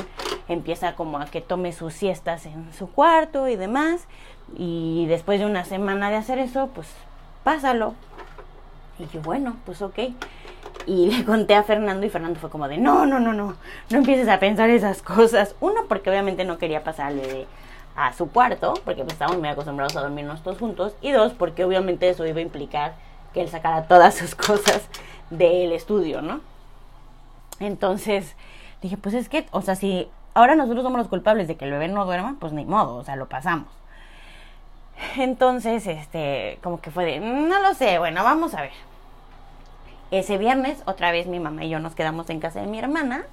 empieza 0.48 0.96
como 0.96 1.20
a 1.20 1.26
que 1.26 1.42
tome 1.42 1.72
sus 1.72 1.94
siestas 1.94 2.46
en 2.46 2.72
su 2.74 2.90
cuarto 2.92 3.48
y 3.48 3.56
demás. 3.56 4.08
Y 4.58 5.06
después 5.08 5.40
de 5.40 5.46
una 5.46 5.66
semana 5.66 6.10
de 6.10 6.18
hacer 6.18 6.40
eso, 6.40 6.70
pues 6.74 6.88
pásalo. 7.44 7.96
Y 9.00 9.08
yo, 9.08 9.22
bueno, 9.22 9.58
pues 9.66 9.82
ok. 9.82 10.00
Y 10.86 11.12
le 11.12 11.26
conté 11.26 11.56
a 11.56 11.64
Fernando 11.64 12.06
y 12.06 12.10
Fernando 12.10 12.40
fue 12.40 12.50
como 12.50 12.68
de, 12.68 12.78
no, 12.78 13.06
no, 13.06 13.20
no, 13.20 13.34
no, 13.34 13.56
no 13.90 13.98
empieces 13.98 14.28
a 14.28 14.40
pensar 14.40 14.70
esas 14.70 15.02
cosas. 15.02 15.56
Uno, 15.60 15.82
porque 15.88 16.10
obviamente 16.10 16.46
no 16.46 16.58
quería 16.58 16.84
pasarle 16.84 17.48
a 17.96 18.12
su 18.14 18.32
cuarto, 18.32 18.74
porque 18.86 19.04
pues 19.04 19.14
estábamos 19.14 19.40
muy 19.40 19.50
acostumbrados 19.50 19.96
a 19.96 20.02
dormirnos 20.02 20.44
todos 20.44 20.58
juntos. 20.60 20.96
Y 21.02 21.12
dos, 21.12 21.34
porque 21.34 21.64
obviamente 21.64 22.10
eso 22.10 22.26
iba 22.26 22.40
a 22.40 22.44
implicar 22.44 22.96
que 23.34 23.42
él 23.42 23.50
sacara 23.50 23.88
todas 23.88 24.16
sus 24.16 24.36
cosas 24.36 24.88
del 25.30 25.72
estudio, 25.72 26.22
¿no? 26.22 26.52
Entonces 27.60 28.36
dije, 28.81 28.98
pues 28.98 29.15
es 29.15 29.29
que, 29.29 29.45
o 29.51 29.62
sea, 29.62 29.75
si 29.75 30.10
ahora 30.33 30.55
nosotros 30.55 30.83
somos 30.83 31.00
los 31.00 31.07
culpables 31.07 31.48
de 31.48 31.55
que 31.55 31.65
el 31.65 31.72
bebé 31.72 31.88
no 31.88 32.05
duerma, 32.05 32.38
pues 32.39 32.53
ni 32.53 32.65
modo, 32.65 32.95
o 32.95 33.03
sea, 33.03 33.15
lo 33.15 33.27
pasamos. 33.27 33.67
Entonces, 35.17 35.86
este, 35.88 36.60
como 36.62 36.81
que 36.81 36.91
fue 36.91 37.05
de, 37.05 37.19
no 37.19 37.62
lo 37.62 37.74
sé, 37.74 38.00
bueno, 38.00 38.24
vamos 38.24 38.53
a 38.53 38.62
ver. 38.62 38.72
Ese 40.12 40.38
viernes, 40.38 40.81
otra 40.86 41.12
vez 41.12 41.27
mi 41.27 41.39
mamá 41.39 41.65
y 41.65 41.69
yo 41.69 41.79
nos 41.79 41.95
quedamos 41.95 42.29
en 42.29 42.39
casa 42.39 42.62
de 42.62 42.67
mi 42.67 42.77
hermana. 42.77 43.24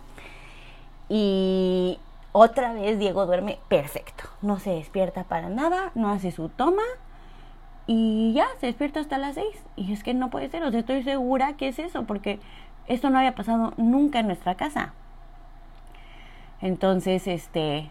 Y 1.08 1.98
otra 2.32 2.72
vez 2.72 2.98
Diego 2.98 3.26
duerme 3.26 3.58
perfecto. 3.68 4.24
No 4.40 4.58
se 4.58 4.70
despierta 4.70 5.24
para 5.24 5.48
nada, 5.48 5.90
no 5.94 6.10
hace 6.10 6.30
su 6.30 6.48
toma. 6.48 6.82
Y 7.86 8.32
ya, 8.34 8.46
se 8.60 8.66
despierta 8.66 9.00
hasta 9.00 9.18
las 9.18 9.34
seis. 9.34 9.62
Y 9.76 9.92
es 9.92 10.02
que 10.02 10.14
no 10.14 10.30
puede 10.30 10.48
ser, 10.48 10.62
o 10.62 10.70
sea, 10.70 10.80
estoy 10.80 11.02
segura 11.02 11.54
que 11.54 11.68
es 11.68 11.78
eso, 11.78 12.04
porque 12.04 12.38
esto 12.86 13.10
no 13.10 13.18
había 13.18 13.34
pasado 13.34 13.72
nunca 13.76 14.20
en 14.20 14.26
nuestra 14.26 14.54
casa. 14.56 14.92
Entonces, 16.60 17.26
este, 17.26 17.88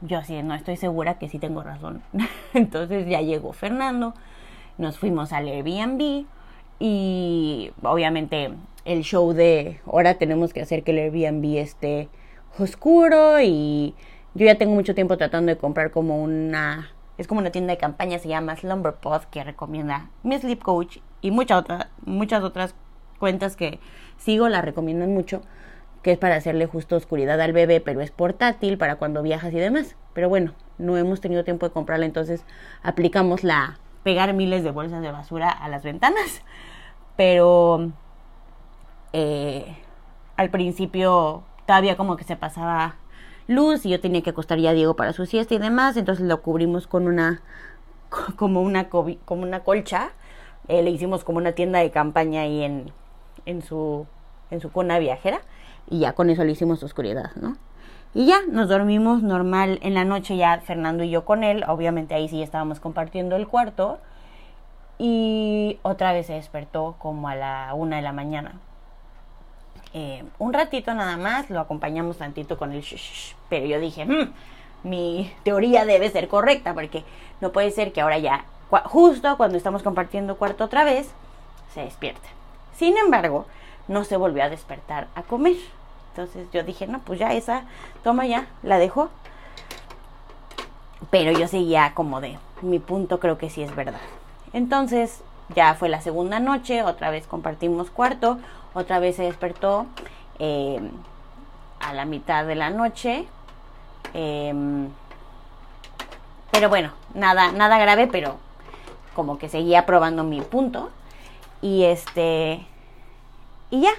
yo 0.00 0.18
así 0.18 0.42
no 0.42 0.54
estoy 0.54 0.76
segura 0.76 1.18
que 1.18 1.28
sí 1.28 1.38
tengo 1.38 1.62
razón. 1.62 2.02
Entonces 2.54 3.08
ya 3.08 3.20
llegó 3.20 3.52
Fernando, 3.52 4.14
nos 4.76 4.98
fuimos 4.98 5.32
al 5.32 5.48
Airbnb 5.48 6.26
y 6.78 7.72
obviamente 7.82 8.50
el 8.84 9.02
show 9.02 9.32
de 9.32 9.80
ahora 9.86 10.14
tenemos 10.14 10.52
que 10.52 10.62
hacer 10.62 10.84
que 10.84 10.92
el 10.92 10.98
Airbnb 10.98 11.58
esté 11.58 12.08
oscuro 12.58 13.40
y 13.40 13.94
yo 14.34 14.46
ya 14.46 14.56
tengo 14.56 14.74
mucho 14.74 14.94
tiempo 14.94 15.16
tratando 15.16 15.50
de 15.50 15.58
comprar 15.58 15.90
como 15.90 16.22
una 16.22 16.90
es 17.18 17.26
como 17.26 17.40
una 17.40 17.50
tienda 17.50 17.72
de 17.72 17.78
campaña 17.78 18.18
se 18.18 18.28
llama 18.28 18.56
Slumberpod 18.56 19.22
que 19.24 19.42
recomienda 19.42 20.08
mi 20.22 20.38
sleep 20.38 20.62
coach 20.62 20.98
y 21.20 21.32
muchas 21.32 21.58
otras 21.58 21.86
muchas 22.04 22.42
otras 22.44 22.74
cuentas 23.18 23.56
que 23.56 23.80
sigo 24.16 24.48
la 24.48 24.62
recomiendan 24.62 25.12
mucho, 25.12 25.42
que 26.02 26.12
es 26.12 26.18
para 26.18 26.36
hacerle 26.36 26.66
justo 26.66 26.96
oscuridad 26.96 27.40
al 27.40 27.52
bebé, 27.52 27.80
pero 27.80 28.00
es 28.00 28.10
portátil 28.10 28.78
para 28.78 28.96
cuando 28.96 29.22
viajas 29.22 29.52
y 29.52 29.58
demás. 29.58 29.96
Pero 30.14 30.28
bueno, 30.28 30.52
no 30.78 30.96
hemos 30.96 31.20
tenido 31.20 31.44
tiempo 31.44 31.66
de 31.66 31.72
comprarla, 31.72 32.06
entonces 32.06 32.44
aplicamos 32.82 33.44
la 33.44 33.78
pegar 34.04 34.32
miles 34.32 34.62
de 34.64 34.70
bolsas 34.70 35.02
de 35.02 35.12
basura 35.12 35.50
a 35.50 35.68
las 35.68 35.82
ventanas. 35.82 36.42
Pero 37.16 37.92
eh, 39.12 39.76
al 40.36 40.50
principio 40.50 41.42
todavía 41.66 41.96
como 41.96 42.16
que 42.16 42.24
se 42.24 42.36
pasaba 42.36 42.96
luz 43.46 43.84
y 43.84 43.90
yo 43.90 44.00
tenía 44.00 44.22
que 44.22 44.30
acostar 44.30 44.58
ya 44.58 44.70
a 44.70 44.74
Diego 44.74 44.94
para 44.94 45.12
su 45.12 45.26
siesta 45.26 45.54
y 45.54 45.58
demás, 45.58 45.96
entonces 45.96 46.26
lo 46.26 46.42
cubrimos 46.42 46.86
con 46.86 47.08
una 47.08 47.42
como 48.36 48.62
una 48.62 48.88
como 48.88 49.42
una 49.42 49.64
colcha, 49.64 50.10
eh, 50.68 50.82
le 50.82 50.90
hicimos 50.90 51.24
como 51.24 51.38
una 51.38 51.52
tienda 51.52 51.80
de 51.80 51.90
campaña 51.90 52.42
ahí 52.42 52.62
en 52.62 52.92
en 53.48 53.62
su, 53.62 54.06
en 54.50 54.60
su 54.60 54.70
cuna 54.70 54.98
viajera 54.98 55.40
y 55.90 56.00
ya 56.00 56.12
con 56.12 56.30
eso 56.30 56.44
le 56.44 56.52
hicimos 56.52 56.82
oscuridad, 56.82 57.32
¿no? 57.36 57.56
Y 58.14 58.26
ya 58.26 58.40
nos 58.48 58.68
dormimos 58.68 59.22
normal 59.22 59.78
en 59.82 59.94
la 59.94 60.04
noche 60.04 60.36
ya 60.36 60.60
Fernando 60.60 61.04
y 61.04 61.10
yo 61.10 61.24
con 61.24 61.44
él, 61.44 61.64
obviamente 61.66 62.14
ahí 62.14 62.28
sí 62.28 62.42
estábamos 62.42 62.80
compartiendo 62.80 63.36
el 63.36 63.46
cuarto 63.46 63.98
y 64.98 65.78
otra 65.82 66.12
vez 66.12 66.26
se 66.26 66.34
despertó 66.34 66.96
como 66.98 67.28
a 67.28 67.34
la 67.34 67.74
una 67.74 67.96
de 67.96 68.02
la 68.02 68.12
mañana. 68.12 68.52
Eh, 69.94 70.24
un 70.38 70.52
ratito 70.52 70.92
nada 70.94 71.16
más, 71.16 71.48
lo 71.48 71.60
acompañamos 71.60 72.18
tantito 72.18 72.58
con 72.58 72.72
el 72.72 72.82
shh, 72.82 73.34
pero 73.48 73.66
yo 73.66 73.80
dije, 73.80 74.04
mm, 74.04 74.32
mi 74.82 75.32
teoría 75.44 75.84
debe 75.84 76.10
ser 76.10 76.28
correcta 76.28 76.74
porque 76.74 77.04
no 77.40 77.52
puede 77.52 77.70
ser 77.70 77.92
que 77.92 78.00
ahora 78.00 78.18
ya, 78.18 78.44
justo 78.84 79.36
cuando 79.36 79.56
estamos 79.56 79.82
compartiendo 79.82 80.36
cuarto 80.36 80.64
otra 80.64 80.84
vez, 80.84 81.10
se 81.72 81.82
despierte. 81.82 82.37
Sin 82.78 82.96
embargo, 82.96 83.46
no 83.88 84.04
se 84.04 84.16
volvió 84.16 84.44
a 84.44 84.48
despertar 84.48 85.08
a 85.16 85.22
comer. 85.22 85.56
Entonces 86.10 86.48
yo 86.52 86.62
dije, 86.62 86.86
no, 86.86 87.00
pues 87.00 87.18
ya 87.18 87.32
esa, 87.32 87.62
toma 88.04 88.26
ya, 88.26 88.46
la 88.62 88.78
dejó. 88.78 89.10
Pero 91.10 91.32
yo 91.32 91.48
seguía 91.48 91.92
como 91.94 92.20
de, 92.20 92.38
mi 92.62 92.78
punto 92.78 93.18
creo 93.18 93.36
que 93.36 93.50
sí 93.50 93.62
es 93.62 93.74
verdad. 93.74 94.00
Entonces 94.52 95.22
ya 95.54 95.74
fue 95.74 95.88
la 95.88 96.00
segunda 96.00 96.38
noche, 96.38 96.84
otra 96.84 97.10
vez 97.10 97.26
compartimos 97.26 97.90
cuarto, 97.90 98.38
otra 98.74 99.00
vez 99.00 99.16
se 99.16 99.24
despertó 99.24 99.86
em, 100.38 100.90
a 101.80 101.94
la 101.94 102.04
mitad 102.04 102.44
de 102.44 102.54
la 102.54 102.70
noche. 102.70 103.26
Em, 104.14 104.88
pero 106.52 106.68
bueno, 106.68 106.92
nada, 107.14 107.50
nada 107.50 107.78
grave, 107.78 108.06
pero 108.06 108.36
como 109.14 109.38
que 109.38 109.48
seguía 109.48 109.84
probando 109.84 110.22
mi 110.22 110.40
punto. 110.42 110.90
Y 111.60 111.84
este, 111.84 112.66
y 113.70 113.82
ya. 113.82 113.92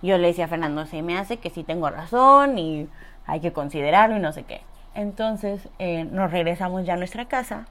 Yo 0.00 0.16
le 0.16 0.28
decía 0.28 0.44
a 0.44 0.48
Fernando, 0.48 0.86
se 0.86 1.02
me 1.02 1.18
hace 1.18 1.38
que 1.38 1.50
sí 1.50 1.64
tengo 1.64 1.90
razón 1.90 2.58
y 2.58 2.88
hay 3.26 3.40
que 3.40 3.52
considerarlo 3.52 4.16
y 4.16 4.20
no 4.20 4.32
sé 4.32 4.44
qué. 4.44 4.60
Entonces 4.94 5.68
eh, 5.78 6.04
nos 6.04 6.30
regresamos 6.30 6.86
ya 6.86 6.94
a 6.94 6.96
nuestra 6.96 7.26
casa, 7.26 7.66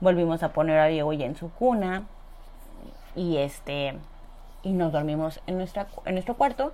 volvimos 0.00 0.42
a 0.42 0.52
poner 0.52 0.78
a 0.78 0.86
Diego 0.86 1.12
ya 1.12 1.26
en 1.26 1.36
su 1.36 1.50
cuna 1.50 2.04
y 3.16 3.38
este 3.38 3.96
y 4.62 4.72
nos 4.72 4.92
dormimos 4.92 5.40
en 5.46 5.58
nuestra 5.58 5.86
en 6.04 6.14
nuestro 6.14 6.34
cuarto 6.34 6.72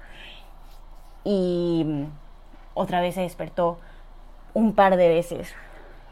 y 1.24 2.06
otra 2.74 3.00
vez 3.00 3.14
se 3.14 3.22
despertó 3.22 3.78
un 4.54 4.74
par 4.74 4.96
de 4.96 5.08
veces. 5.08 5.54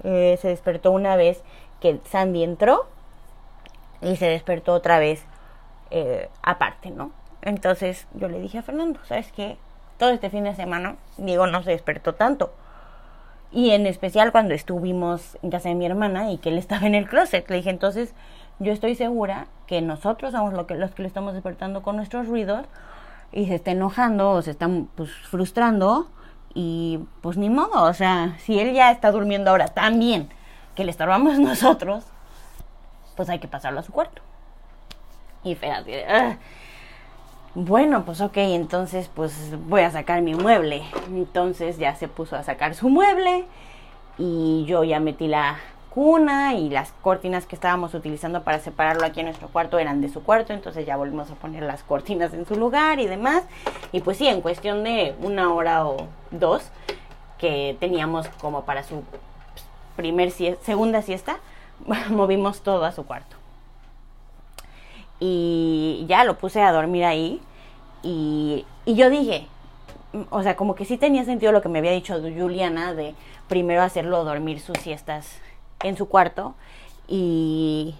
Eh, 0.04 0.38
se 0.40 0.48
despertó 0.48 0.92
una 0.92 1.16
vez 1.16 1.42
que 1.80 2.00
Sandy 2.04 2.44
entró 2.44 2.86
y 4.00 4.16
se 4.16 4.26
despertó 4.26 4.74
otra 4.74 4.98
vez 4.98 5.24
eh, 5.90 6.28
aparte, 6.42 6.90
¿no? 6.90 7.10
Entonces 7.42 8.06
yo 8.14 8.28
le 8.28 8.40
dije 8.40 8.58
a 8.58 8.62
Fernando, 8.62 9.00
¿sabes 9.04 9.32
qué? 9.32 9.56
Todo 9.98 10.10
este 10.10 10.30
fin 10.30 10.44
de 10.44 10.54
semana 10.54 10.96
Diego 11.16 11.46
no 11.46 11.62
se 11.62 11.70
despertó 11.70 12.14
tanto. 12.14 12.52
Y 13.50 13.70
en 13.70 13.86
especial 13.86 14.32
cuando 14.32 14.54
estuvimos 14.54 15.38
en 15.42 15.50
casa 15.50 15.70
de 15.70 15.74
mi 15.74 15.86
hermana 15.86 16.30
y 16.30 16.38
que 16.38 16.50
él 16.50 16.58
estaba 16.58 16.86
en 16.86 16.94
el 16.94 17.08
closet. 17.08 17.48
Le 17.48 17.56
dije, 17.56 17.70
entonces 17.70 18.14
yo 18.58 18.72
estoy 18.72 18.94
segura 18.94 19.46
que 19.66 19.80
nosotros 19.80 20.32
somos 20.32 20.52
lo 20.52 20.66
los 20.76 20.90
que 20.92 21.02
le 21.02 21.08
estamos 21.08 21.32
despertando 21.34 21.82
con 21.82 21.96
nuestros 21.96 22.26
ruidos 22.26 22.66
y 23.32 23.46
se 23.46 23.54
está 23.54 23.70
enojando 23.70 24.32
o 24.32 24.42
se 24.42 24.50
está 24.50 24.68
pues, 24.96 25.10
frustrando 25.12 26.08
y 26.54 27.00
pues 27.20 27.36
ni 27.36 27.50
modo, 27.50 27.84
o 27.84 27.92
sea, 27.92 28.36
si 28.40 28.58
él 28.58 28.72
ya 28.72 28.90
está 28.90 29.12
durmiendo 29.12 29.50
ahora 29.50 29.68
tan 29.68 29.98
bien 29.98 30.28
que 30.74 30.84
le 30.84 30.90
estorbamos 30.90 31.38
nosotros, 31.38 32.04
pues 33.16 33.28
hay 33.28 33.38
que 33.38 33.48
pasarlo 33.48 33.80
a 33.80 33.82
su 33.82 33.92
cuarto. 33.92 34.22
Y 35.44 35.54
fíjate, 35.54 36.04
ah". 36.06 36.36
bueno, 37.54 38.04
pues 38.04 38.20
ok, 38.20 38.36
entonces 38.38 39.10
pues 39.14 39.54
voy 39.68 39.82
a 39.82 39.90
sacar 39.90 40.22
mi 40.22 40.34
mueble. 40.34 40.82
Entonces 41.08 41.78
ya 41.78 41.94
se 41.94 42.08
puso 42.08 42.36
a 42.36 42.42
sacar 42.42 42.74
su 42.74 42.88
mueble 42.88 43.44
y 44.18 44.64
yo 44.66 44.84
ya 44.84 45.00
metí 45.00 45.28
la 45.28 45.58
cuna 45.90 46.54
y 46.54 46.68
las 46.68 46.92
cortinas 47.02 47.46
que 47.46 47.54
estábamos 47.54 47.94
utilizando 47.94 48.42
para 48.42 48.58
separarlo 48.58 49.06
aquí 49.06 49.20
en 49.20 49.26
nuestro 49.26 49.48
cuarto 49.48 49.78
eran 49.78 50.00
de 50.00 50.08
su 50.08 50.22
cuarto, 50.22 50.52
entonces 50.52 50.86
ya 50.86 50.96
volvimos 50.96 51.30
a 51.30 51.34
poner 51.34 51.62
las 51.62 51.82
cortinas 51.82 52.34
en 52.34 52.46
su 52.46 52.56
lugar 52.56 53.00
y 53.00 53.06
demás. 53.06 53.44
Y 53.92 54.00
pues 54.00 54.18
sí, 54.18 54.28
en 54.28 54.40
cuestión 54.40 54.84
de 54.84 55.14
una 55.22 55.52
hora 55.52 55.86
o 55.86 56.08
dos 56.30 56.70
que 57.38 57.76
teníamos 57.80 58.28
como 58.40 58.64
para 58.64 58.82
su 58.82 59.02
primer 59.96 60.30
segunda 60.30 61.02
siesta, 61.02 61.38
movimos 62.10 62.60
todo 62.60 62.84
a 62.84 62.92
su 62.92 63.06
cuarto 63.06 63.37
y 65.20 66.04
ya 66.08 66.24
lo 66.24 66.38
puse 66.38 66.62
a 66.62 66.72
dormir 66.72 67.04
ahí. 67.04 67.40
Y, 68.02 68.64
yo 68.86 69.10
dije, 69.10 69.46
o 70.30 70.42
sea, 70.42 70.56
como 70.56 70.74
que 70.74 70.84
sí 70.84 70.96
tenía 70.96 71.24
sentido 71.24 71.52
lo 71.52 71.62
que 71.62 71.68
me 71.68 71.78
había 71.78 71.92
dicho 71.92 72.20
Juliana 72.20 72.94
de 72.94 73.14
primero 73.48 73.82
hacerlo 73.82 74.24
dormir 74.24 74.60
sus 74.60 74.78
siestas 74.78 75.38
en 75.82 75.96
su 75.96 76.08
cuarto 76.08 76.54
y 77.06 77.94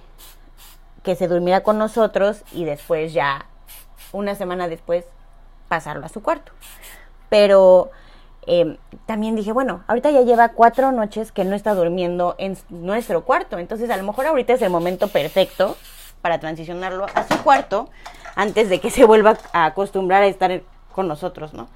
que 1.03 1.15
se 1.15 1.29
durmiera 1.29 1.63
con 1.63 1.79
nosotros 1.79 2.43
y 2.53 2.65
después 2.65 3.13
ya 3.13 3.47
una 4.13 4.35
semana 4.35 4.69
después 4.69 5.05
pasarlo 5.69 6.07
a 6.07 6.09
su 6.09 6.23
cuarto. 6.23 6.53
Pero 7.29 7.91
eh, 8.47 8.79
también 9.07 9.37
dije, 9.37 9.53
bueno, 9.53 9.85
ahorita 9.87 10.11
ya 10.11 10.23
lleva 10.23 10.51
cuatro 10.51 10.93
noches 10.93 11.33
que 11.33 11.45
no 11.45 11.55
está 11.55 11.75
durmiendo 11.75 12.35
en 12.39 12.57
nuestro 12.71 13.25
cuarto, 13.25 13.59
entonces 13.59 13.91
a 13.91 13.97
lo 13.97 14.05
mejor 14.05 14.27
ahorita 14.27 14.55
es 14.55 14.63
el 14.63 14.71
momento 14.71 15.09
perfecto 15.09 15.77
para 16.21 16.39
transicionarlo 16.41 17.07
a 17.15 17.27
su 17.27 17.43
cuarto 17.43 17.89
antes 18.37 18.69
de 18.69 18.81
que 18.81 18.91
se 18.91 19.05
vuelva 19.05 19.37
a 19.53 19.67
acostumbrar 19.67 20.23
a 20.23 20.27
estar 20.27 20.63
con 20.93 21.09
nosotros, 21.09 21.55
¿no? 21.55 21.69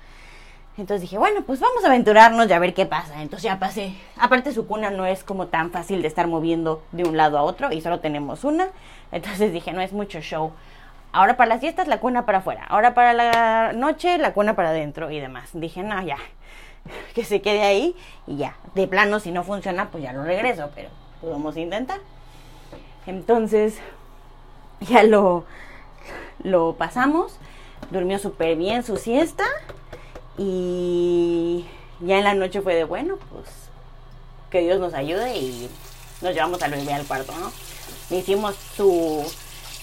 Entonces 0.78 1.02
dije, 1.02 1.18
bueno, 1.18 1.42
pues 1.42 1.60
vamos 1.60 1.84
a 1.84 1.88
aventurarnos 1.88 2.48
y 2.48 2.52
a 2.52 2.58
ver 2.58 2.72
qué 2.72 2.86
pasa. 2.86 3.20
Entonces 3.20 3.44
ya 3.44 3.58
pasé. 3.58 3.94
Aparte 4.16 4.52
su 4.52 4.66
cuna 4.66 4.90
no 4.90 5.04
es 5.04 5.22
como 5.22 5.48
tan 5.48 5.70
fácil 5.70 6.00
de 6.00 6.08
estar 6.08 6.26
moviendo 6.28 6.82
de 6.92 7.04
un 7.04 7.16
lado 7.16 7.36
a 7.36 7.42
otro 7.42 7.72
y 7.72 7.82
solo 7.82 8.00
tenemos 8.00 8.44
una. 8.44 8.68
Entonces 9.10 9.52
dije, 9.52 9.72
no 9.72 9.82
es 9.82 9.92
mucho 9.92 10.20
show. 10.20 10.52
Ahora 11.12 11.36
para 11.36 11.50
las 11.50 11.60
fiestas 11.60 11.88
la 11.88 12.00
cuna 12.00 12.24
para 12.24 12.38
afuera. 12.38 12.64
Ahora 12.68 12.94
para 12.94 13.12
la 13.12 13.72
noche 13.74 14.16
la 14.16 14.32
cuna 14.32 14.56
para 14.56 14.70
adentro 14.70 15.10
y 15.10 15.20
demás. 15.20 15.50
Dije, 15.52 15.82
no, 15.82 16.02
ya. 16.02 16.16
Que 17.14 17.24
se 17.24 17.42
quede 17.42 17.62
ahí 17.62 17.94
y 18.26 18.38
ya. 18.38 18.56
De 18.74 18.86
plano, 18.88 19.20
si 19.20 19.30
no 19.30 19.44
funciona, 19.44 19.90
pues 19.90 20.02
ya 20.02 20.14
lo 20.14 20.24
regreso. 20.24 20.70
Pero 20.74 20.88
podemos 21.20 21.56
intentar. 21.58 22.00
Entonces, 23.06 23.78
ya 24.88 25.02
lo, 25.02 25.44
lo 26.42 26.74
pasamos. 26.74 27.36
Durmió 27.90 28.18
súper 28.18 28.56
bien 28.56 28.84
su 28.84 28.96
siesta. 28.96 29.44
Y 30.38 31.66
ya 32.00 32.18
en 32.18 32.24
la 32.24 32.34
noche 32.34 32.62
fue 32.62 32.74
de, 32.74 32.84
bueno, 32.84 33.18
pues 33.32 33.46
que 34.50 34.60
Dios 34.60 34.78
nos 34.78 34.94
ayude 34.94 35.36
y 35.36 35.68
nos 36.20 36.34
llevamos 36.34 36.62
al 36.62 36.72
bebé 36.72 36.92
al 36.92 37.06
cuarto, 37.06 37.32
¿no? 37.38 37.50
Hicimos 38.16 38.54
su 38.76 39.24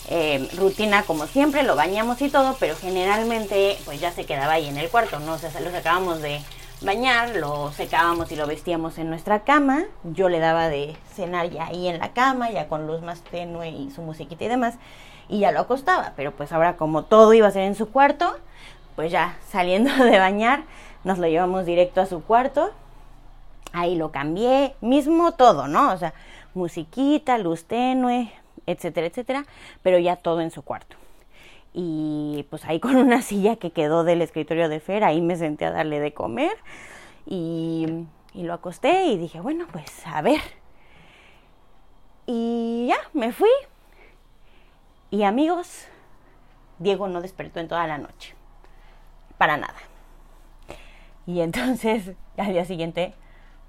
eh, 0.10 0.48
rutina 0.56 1.04
como 1.04 1.28
siempre, 1.28 1.64
lo 1.64 1.76
bañamos 1.76 2.22
y 2.22 2.30
todo, 2.30 2.56
pero 2.60 2.76
generalmente 2.76 3.78
pues 3.86 4.00
ya 4.00 4.12
se 4.12 4.26
quedaba 4.26 4.54
ahí 4.54 4.68
en 4.68 4.78
el 4.78 4.90
cuarto, 4.90 5.20
¿no? 5.20 5.34
O 5.34 5.38
sea, 5.38 5.52
lo 5.60 5.72
sacábamos 5.72 6.22
de 6.22 6.42
bañar, 6.82 7.36
lo 7.36 7.72
secábamos 7.72 8.32
y 8.32 8.36
lo 8.36 8.48
vestíamos 8.48 8.98
en 8.98 9.10
nuestra 9.10 9.42
cama, 9.42 9.84
yo 10.04 10.30
le 10.30 10.40
daba 10.40 10.70
de 10.70 10.96
cenar 11.14 11.50
ya 11.50 11.68
ahí 11.68 11.88
en 11.88 12.00
la 12.00 12.14
cama, 12.14 12.50
ya 12.52 12.68
con 12.68 12.88
luz 12.88 13.02
más 13.02 13.22
tenue 13.22 13.70
y 13.70 13.92
su 13.92 14.02
musiquita 14.02 14.46
y 14.46 14.48
demás, 14.48 14.76
y 15.28 15.40
ya 15.40 15.52
lo 15.52 15.60
acostaba, 15.60 16.14
pero 16.16 16.32
pues 16.32 16.52
ahora 16.52 16.78
como 16.78 17.04
todo 17.04 17.34
iba 17.34 17.48
a 17.48 17.52
ser 17.52 17.64
en 17.64 17.76
su 17.76 17.90
cuarto, 17.90 18.38
pues 18.96 19.12
ya 19.12 19.38
saliendo 19.50 19.94
de 20.04 20.18
bañar, 20.20 20.64
nos 21.04 21.18
lo 21.18 21.28
llevamos 21.28 21.66
directo 21.66 22.02
a 22.02 22.06
su 22.06 22.24
cuarto. 22.24 22.72
Ahí 23.72 23.96
lo 23.96 24.12
cambié, 24.12 24.76
mismo 24.82 25.34
todo, 25.34 25.68
¿no? 25.68 25.94
O 25.94 25.98
sea, 25.98 26.14
musiquita, 26.56 27.38
luz 27.38 27.66
tenue, 27.66 28.32
etcétera, 28.66 29.08
etcétera, 29.08 29.46
pero 29.84 30.00
ya 30.00 30.16
todo 30.16 30.42
en 30.42 30.50
su 30.50 30.64
cuarto. 30.64 30.96
Y 31.74 32.46
pues 32.50 32.66
ahí 32.66 32.80
con 32.82 32.96
una 32.96 33.22
silla 33.22 33.58
que 33.58 33.72
quedó 33.72 34.04
del 34.04 34.22
escritorio 34.22 34.70
de 34.70 34.80
Fer, 34.80 35.04
ahí 35.04 35.22
me 35.22 35.36
senté 35.36 35.66
a 35.66 35.72
darle 35.72 36.00
de 36.00 36.14
comer 36.14 36.58
y, 37.26 38.06
y 38.34 38.44
lo 38.44 38.54
acosté 38.54 39.06
y 39.08 39.18
dije, 39.18 39.40
bueno, 39.40 39.68
pues 39.72 40.06
a 40.06 40.22
ver. 40.22 40.42
Y 42.26 42.88
ya, 42.88 42.98
me 43.14 43.32
fui. 43.32 43.50
Y 45.12 45.24
amigos, 45.24 45.88
Diego 46.78 47.08
no 47.08 47.22
despertó 47.22 47.60
en 47.60 47.68
toda 47.68 47.88
la 47.88 47.98
noche 47.98 48.36
para 49.40 49.58
nada. 49.58 49.76
Y 51.26 51.42
entonces 51.42 52.14
al 52.38 52.54
día 52.54 52.66
siguiente 52.66 53.14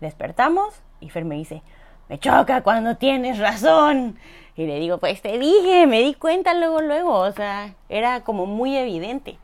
despertamos 0.00 0.82
y 1.00 1.08
Fer 1.08 1.24
me 1.24 1.36
dice, 1.36 1.62
me 2.10 2.18
choca 2.18 2.62
cuando 2.64 2.96
tienes 2.96 3.38
razón. 3.38 4.18
Y 4.56 4.66
le 4.66 4.80
digo, 4.80 4.98
pues 4.98 5.22
te 5.22 5.38
dije, 5.38 5.86
me 5.86 6.00
di 6.00 6.14
cuenta 6.14 6.54
luego, 6.54 6.82
luego, 6.82 7.20
o 7.20 7.30
sea, 7.30 7.76
era 7.88 8.24
como 8.24 8.46
muy 8.46 8.76
evidente. 8.76 9.38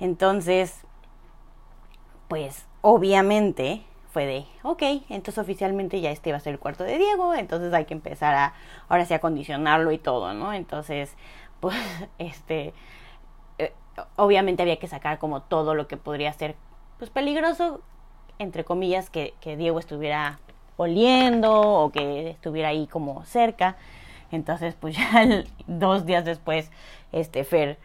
Entonces, 0.00 0.80
pues 2.28 2.64
obviamente 2.80 3.82
fue 4.10 4.24
de, 4.24 4.46
ok, 4.62 4.82
entonces 5.10 5.36
oficialmente 5.36 6.00
ya 6.00 6.10
este 6.10 6.30
va 6.30 6.38
a 6.38 6.40
ser 6.40 6.54
el 6.54 6.58
cuarto 6.58 6.82
de 6.82 6.96
Diego, 6.96 7.34
entonces 7.34 7.74
hay 7.74 7.84
que 7.84 7.92
empezar 7.92 8.34
a, 8.34 8.54
ahora 8.88 9.04
sí, 9.04 9.12
a 9.12 9.20
condicionarlo 9.20 9.92
y 9.92 9.98
todo, 9.98 10.32
¿no? 10.32 10.54
Entonces, 10.54 11.14
pues, 11.60 11.76
este, 12.16 12.72
obviamente 14.16 14.62
había 14.62 14.78
que 14.78 14.88
sacar 14.88 15.18
como 15.18 15.42
todo 15.42 15.74
lo 15.74 15.88
que 15.88 15.98
podría 15.98 16.32
ser 16.32 16.56
pues 16.96 17.10
peligroso, 17.10 17.82
entre 18.38 18.64
comillas, 18.64 19.10
que, 19.10 19.34
que 19.40 19.58
Diego 19.58 19.78
estuviera 19.78 20.38
oliendo 20.76 21.60
o 21.60 21.90
que 21.90 22.30
estuviera 22.30 22.68
ahí 22.68 22.86
como 22.86 23.24
cerca. 23.24 23.76
Entonces, 24.32 24.74
pues 24.78 24.96
ya 24.96 25.44
dos 25.66 26.06
días 26.06 26.24
después, 26.24 26.70
este 27.12 27.44
Fer, 27.44 27.78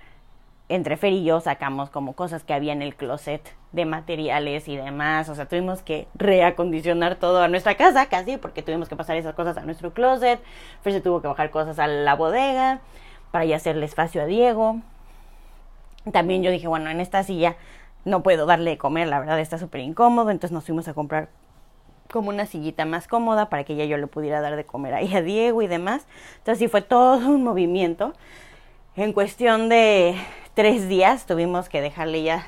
entre 0.69 0.97
Fer 0.97 1.13
y 1.13 1.23
yo 1.23 1.41
sacamos 1.41 1.89
como 1.89 2.13
cosas 2.13 2.43
que 2.43 2.53
había 2.53 2.73
en 2.73 2.81
el 2.81 2.95
closet 2.95 3.41
de 3.71 3.85
materiales 3.85 4.67
y 4.67 4.75
demás. 4.75 5.29
O 5.29 5.35
sea, 5.35 5.47
tuvimos 5.47 5.81
que 5.83 6.07
reacondicionar 6.15 7.15
todo 7.15 7.41
a 7.41 7.47
nuestra 7.47 7.75
casa 7.75 8.05
casi 8.07 8.37
porque 8.37 8.61
tuvimos 8.61 8.89
que 8.89 8.95
pasar 8.95 9.17
esas 9.17 9.35
cosas 9.35 9.57
a 9.57 9.61
nuestro 9.61 9.93
closet. 9.93 10.39
Fer 10.81 10.93
se 10.93 11.01
tuvo 11.01 11.21
que 11.21 11.27
bajar 11.27 11.51
cosas 11.51 11.79
a 11.79 11.87
la 11.87 12.15
bodega 12.15 12.79
para 13.31 13.45
ya 13.45 13.57
hacerle 13.57 13.85
espacio 13.85 14.21
a 14.21 14.25
Diego. 14.25 14.77
También 16.11 16.41
yo 16.41 16.51
dije, 16.51 16.67
bueno, 16.67 16.89
en 16.89 16.99
esta 16.99 17.23
silla 17.23 17.55
no 18.05 18.23
puedo 18.23 18.45
darle 18.45 18.71
de 18.71 18.77
comer, 18.77 19.07
la 19.07 19.19
verdad 19.19 19.39
está 19.39 19.57
súper 19.59 19.81
incómodo, 19.81 20.31
entonces 20.31 20.51
nos 20.51 20.65
fuimos 20.65 20.87
a 20.87 20.93
comprar 20.95 21.29
como 22.11 22.29
una 22.29 22.45
sillita 22.45 22.85
más 22.85 23.07
cómoda 23.07 23.49
para 23.49 23.63
que 23.63 23.75
ya 23.75 23.85
yo 23.85 23.97
le 23.97 24.07
pudiera 24.07 24.41
dar 24.41 24.55
de 24.55 24.65
comer 24.65 24.93
ahí 24.93 25.13
a 25.15 25.21
Diego 25.21 25.61
y 25.61 25.67
demás. 25.67 26.05
Entonces 26.37 26.59
sí 26.59 26.67
fue 26.67 26.81
todo 26.81 27.17
un 27.29 27.43
movimiento. 27.43 28.13
En 28.95 29.13
cuestión 29.13 29.69
de 29.69 30.15
tres 30.53 30.87
días 30.87 31.25
tuvimos 31.25 31.69
que 31.69 31.81
dejarle 31.81 32.23
ya 32.23 32.47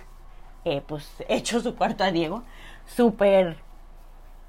eh, 0.65 0.81
pues 0.85 1.09
hecho 1.27 1.59
su 1.61 1.75
cuarto 1.75 2.03
a 2.03 2.11
Diego. 2.11 2.43
Súper... 2.85 3.57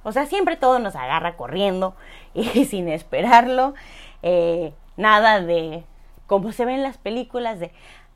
O 0.03 0.12
sea, 0.12 0.27
siempre 0.27 0.57
todo 0.57 0.79
nos 0.81 0.96
agarra 0.96 1.37
corriendo 1.37 1.96
y 2.35 2.66
sin 2.66 2.88
esperarlo. 2.88 3.74
Eh, 4.22 4.74
nada 4.96 5.40
de 5.40 5.85
como 6.27 6.53
se 6.53 6.64
ve 6.64 6.74
en 6.74 6.83
las 6.83 6.98
películas 6.98 7.61
de 7.61 7.72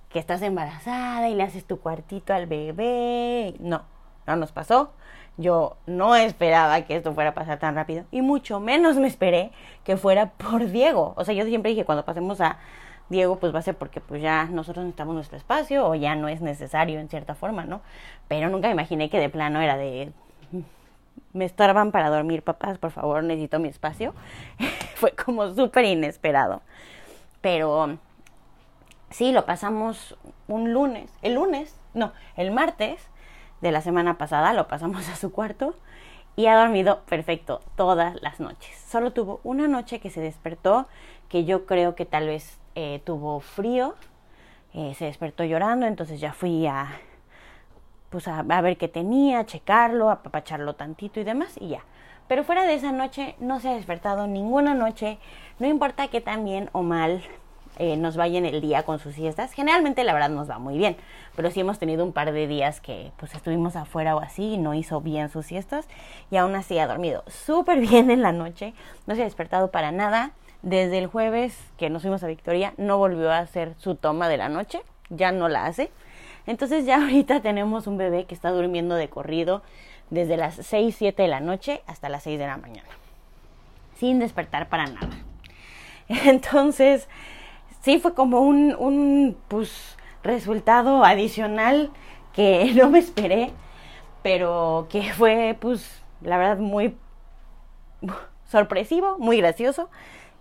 que 0.08 0.18
estás 0.18 0.40
embarazada 0.42 1.28
y 1.28 1.34
le 1.34 1.42
haces 1.42 1.66
tu 1.66 1.80
cuartito 1.80 2.32
al 2.34 2.46
bebé. 2.46 3.54
No, 3.61 3.82
no 4.26 4.37
nos 4.37 4.52
pasó. 4.52 4.92
Yo 5.38 5.77
no 5.87 6.14
esperaba 6.14 6.83
que 6.83 6.96
esto 6.96 7.14
fuera 7.14 7.31
a 7.31 7.35
pasar 7.35 7.59
tan 7.59 7.74
rápido 7.74 8.05
y 8.11 8.20
mucho 8.22 8.61
menos 8.61 8.96
me 8.96 9.09
esperé 9.09 9.51
que 9.85 9.96
fuera 9.96 10.31
por 10.31 10.66
Diego. 10.66 11.14
O 11.16 11.24
sea, 11.24 11.35
yo 11.35 11.44
siempre 11.46 11.70
dije 11.70 11.85
cuando 11.85 12.05
pasemos 12.05 12.40
a 12.40 12.59
Diego 13.09 13.37
pues 13.37 13.55
va 13.55 13.61
a 13.61 13.62
ser 13.62 13.77
porque 13.77 14.01
pues 14.01 14.20
ya 14.20 14.44
nosotros 14.46 14.85
necesitamos 14.85 15.14
nuestro 15.14 15.38
espacio 15.38 15.87
o 15.87 15.94
ya 15.94 16.14
no 16.14 16.29
es 16.29 16.42
necesario 16.42 17.01
en 17.01 17.09
cierta 17.09 17.35
forma, 17.35 17.64
¿no? 17.64 17.81
Pero 18.29 18.51
nunca 18.51 18.70
imaginé 18.70 19.09
que 19.09 19.18
de 19.18 19.31
plano 19.31 19.61
era 19.61 19.77
de 19.77 20.12
me 21.33 21.44
estorban 21.44 21.92
para 21.92 22.11
dormir, 22.11 22.42
papás, 22.42 22.79
por 22.79 22.90
favor, 22.90 23.22
necesito 23.22 23.59
mi 23.59 23.68
espacio. 23.68 24.14
Fue 24.96 25.12
como 25.12 25.55
súper 25.55 25.85
inesperado. 25.85 26.62
Pero 27.40 27.98
Sí, 29.11 29.33
lo 29.33 29.46
pasamos 29.46 30.16
un 30.48 30.72
lunes, 30.72 31.11
el 31.22 31.35
lunes, 31.35 31.74
no, 31.94 32.12
el 32.37 32.51
martes 32.51 33.01
de 33.61 33.73
la 33.73 33.81
semana 33.81 34.18
pasada 34.18 34.53
lo 34.53 34.68
pasamos 34.68 35.09
a 35.09 35.16
su 35.16 35.33
cuarto 35.33 35.75
y 36.37 36.47
ha 36.47 36.57
dormido 36.57 37.01
perfecto 37.09 37.61
todas 37.77 38.21
las 38.23 38.38
noches. 38.38 38.77
Solo 38.88 39.12
tuvo 39.12 39.40
una 39.42 39.66
noche 39.66 39.99
que 39.99 40.11
se 40.11 40.21
despertó, 40.21 40.87
que 41.29 41.44
yo 41.44 41.66
creo 41.66 41.97
que 41.97 42.07
tal 42.07 42.29
vez 42.29 42.61
eh, 42.77 43.03
tuvo 43.05 43.40
frío, 43.40 43.97
eh, 44.73 44.94
se 44.94 45.07
despertó 45.07 45.42
llorando, 45.44 45.87
entonces 45.87 46.21
ya 46.21 46.33
fui 46.33 46.66
a, 46.66 47.01
pues 48.11 48.29
a, 48.29 48.42
ver 48.42 48.77
qué 48.77 48.87
tenía, 48.87 49.40
a 49.40 49.47
checarlo, 49.47 50.11
a 50.11 50.23
papacharlo 50.23 50.75
tantito 50.75 51.18
y 51.18 51.25
demás 51.25 51.57
y 51.61 51.71
ya. 51.71 51.83
Pero 52.29 52.44
fuera 52.44 52.64
de 52.64 52.75
esa 52.75 52.92
noche 52.92 53.35
no 53.40 53.59
se 53.59 53.71
ha 53.71 53.75
despertado 53.75 54.29
ninguna 54.29 54.75
noche, 54.75 55.18
no 55.59 55.66
importa 55.66 56.07
qué 56.07 56.21
tan 56.21 56.44
bien 56.44 56.71
o 56.73 56.83
mal 56.83 57.23
eh, 57.79 57.97
nos 57.97 58.17
vaya 58.17 58.38
en 58.38 58.47
el 58.47 58.61
día 58.61 58.83
con 58.83 58.99
sus 58.99 59.14
siestas. 59.14 59.53
Generalmente 59.53 60.05
la 60.05 60.12
verdad 60.12 60.31
nos 60.31 60.51
va 60.51 60.59
muy 60.59 60.79
bien, 60.79 60.97
pero 61.37 61.51
sí 61.51 61.61
hemos 61.61 61.79
tenido 61.79 62.05
un 62.05 62.12
par 62.12 62.33
de 62.33 62.47
días 62.47 62.81
que 62.81 63.12
pues 63.17 63.35
estuvimos 63.35 63.77
afuera 63.77 64.17
o 64.17 64.21
así 64.21 64.55
y 64.55 64.59
no 64.59 64.75
hizo 64.75 65.01
bien 65.01 65.29
sus 65.29 65.47
siestas 65.47 65.87
y 66.31 66.37
aún 66.37 66.55
así 66.55 66.79
ha 66.79 66.87
dormido 66.87 67.23
súper 67.29 67.81
bien 67.88 68.11
en 68.11 68.23
la 68.23 68.33
noche, 68.33 68.75
no 69.07 69.14
se 69.14 69.23
ha 69.23 69.25
despertado 69.25 69.71
para 69.71 69.93
nada. 69.93 70.33
Desde 70.62 70.99
el 70.99 71.07
jueves 71.07 71.57
que 71.77 71.88
nos 71.88 72.03
fuimos 72.03 72.25
a 72.25 72.27
Victoria 72.27 72.75
no 72.79 72.99
volvió 72.99 73.31
a 73.31 73.38
hacer 73.38 73.75
su 73.79 73.95
toma 73.95 74.29
de 74.29 74.38
la 74.38 74.49
noche, 74.49 74.81
ya 75.09 75.31
no 75.31 75.49
la 75.49 75.67
hace. 75.67 75.91
Entonces 76.47 76.85
ya 76.85 76.97
ahorita 77.03 77.41
tenemos 77.41 77.87
un 77.87 77.97
bebé 77.97 78.25
que 78.25 78.35
está 78.35 78.51
durmiendo 78.51 78.97
de 78.97 79.09
corrido 79.09 79.62
desde 80.11 80.37
las 80.37 80.57
6, 80.57 80.97
7 80.99 81.23
de 81.23 81.29
la 81.29 81.41
noche 81.41 81.83
hasta 81.87 82.09
las 82.09 82.25
6 82.25 82.38
de 82.38 82.47
la 82.47 82.57
mañana, 82.57 82.88
sin 83.97 84.19
despertar 84.19 84.69
para 84.69 84.87
nada. 84.87 85.11
Entonces, 86.09 87.09
sí 87.88 87.98
fue 87.98 88.12
como 88.12 88.40
un, 88.42 88.77
un 88.79 89.35
pues, 89.48 89.96
resultado 90.22 91.07
adicional 91.07 91.90
que 92.35 92.70
no 92.77 92.90
me 92.90 92.98
esperé, 92.98 93.51
pero 94.22 94.88
que 94.90 95.14
fue 95.14 95.57
pues 95.59 96.03
la 96.20 96.37
verdad 96.37 96.59
muy 96.59 96.94
sorpresivo, 98.44 99.16
muy 99.18 99.38
gracioso 99.38 99.88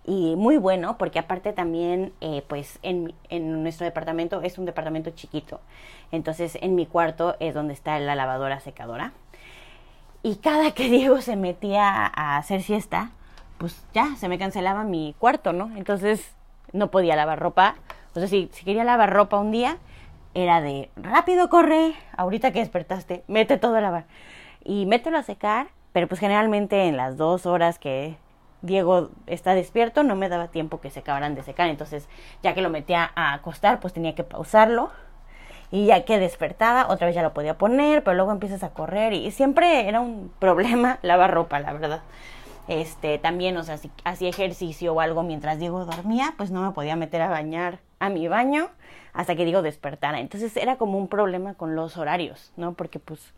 y 0.04 0.36
muy 0.36 0.58
bueno 0.58 0.98
porque 0.98 1.18
aparte 1.18 1.54
también 1.54 2.12
eh, 2.20 2.44
pues 2.48 2.78
en, 2.82 3.14
en, 3.30 3.62
nuestro 3.62 3.86
departamento 3.86 4.42
es 4.42 4.58
un 4.58 4.66
departamento 4.66 5.08
chiquito. 5.12 5.62
Entonces 6.12 6.58
en 6.60 6.74
mi 6.74 6.84
cuarto 6.84 7.34
es 7.40 7.54
donde 7.54 7.72
está 7.72 7.98
la 7.98 8.14
lavadora 8.14 8.60
secadora. 8.60 9.14
Y 10.22 10.36
cada 10.36 10.72
que 10.72 10.90
Diego 10.90 11.22
se 11.22 11.36
metía 11.36 12.12
a 12.14 12.36
hacer 12.36 12.60
siesta 12.60 13.12
pues 13.56 13.86
ya 13.94 14.16
se 14.16 14.28
me 14.28 14.38
cancelaba 14.38 14.84
mi 14.84 15.16
cuarto 15.18 15.54
no 15.54 15.74
entonces 15.76 16.37
no 16.72 16.90
podía 16.90 17.16
lavar 17.16 17.38
ropa. 17.38 17.76
O 18.14 18.18
sea 18.18 18.28
si, 18.28 18.48
si 18.52 18.64
quería 18.64 18.84
lavar 18.84 19.12
ropa 19.12 19.38
un 19.38 19.50
día 19.50 19.78
era 20.34 20.60
de 20.60 20.90
rápido 20.96 21.48
corre 21.48 21.94
ahorita 22.16 22.52
que 22.52 22.60
despertaste 22.60 23.24
mete 23.28 23.56
todo 23.56 23.76
a 23.76 23.80
lavar 23.80 24.04
y 24.62 24.84
mételo 24.86 25.18
a 25.18 25.22
secar 25.22 25.68
pero 25.92 26.06
pues 26.06 26.20
generalmente 26.20 26.84
en 26.84 26.96
las 26.96 27.16
dos 27.16 27.46
horas 27.46 27.78
que 27.78 28.16
Diego 28.62 29.10
está 29.26 29.54
despierto, 29.54 30.02
no 30.02 30.16
me 30.16 30.28
daba 30.28 30.48
tiempo 30.48 30.80
que 30.80 30.90
se 30.90 31.00
acabaran 31.00 31.34
de 31.34 31.42
secar, 31.42 31.68
entonces 31.68 32.08
ya 32.42 32.54
que 32.54 32.62
lo 32.62 32.70
metía 32.70 33.10
a 33.14 33.34
acostar, 33.34 33.80
pues 33.80 33.92
tenía 33.94 34.14
que 34.14 34.24
pausarlo. 34.24 34.90
Y 35.70 35.86
ya 35.86 36.04
que 36.04 36.18
despertaba, 36.18 36.88
otra 36.88 37.06
vez 37.06 37.14
ya 37.14 37.22
lo 37.22 37.34
podía 37.34 37.58
poner, 37.58 38.02
pero 38.02 38.14
luego 38.14 38.32
empiezas 38.32 38.62
a 38.62 38.70
correr 38.70 39.12
y 39.12 39.30
siempre 39.30 39.86
era 39.86 40.00
un 40.00 40.32
problema 40.38 40.98
lavar 41.02 41.32
ropa, 41.32 41.60
la 41.60 41.72
verdad. 41.72 42.00
Este, 42.68 43.18
también, 43.18 43.56
o 43.56 43.62
sea, 43.62 43.78
si 43.78 43.90
hacía 44.04 44.28
ejercicio 44.28 44.92
o 44.92 45.00
algo 45.00 45.22
mientras 45.22 45.58
Diego 45.58 45.86
dormía, 45.86 46.34
pues 46.36 46.50
no 46.50 46.62
me 46.62 46.72
podía 46.72 46.96
meter 46.96 47.22
a 47.22 47.28
bañar 47.28 47.80
a 47.98 48.10
mi 48.10 48.28
baño 48.28 48.68
hasta 49.14 49.34
que 49.34 49.46
Diego 49.46 49.62
despertara. 49.62 50.20
Entonces 50.20 50.56
era 50.56 50.76
como 50.76 50.98
un 50.98 51.08
problema 51.08 51.54
con 51.54 51.74
los 51.74 51.96
horarios, 51.96 52.52
¿no? 52.56 52.74
Porque 52.74 52.98
pues 52.98 53.32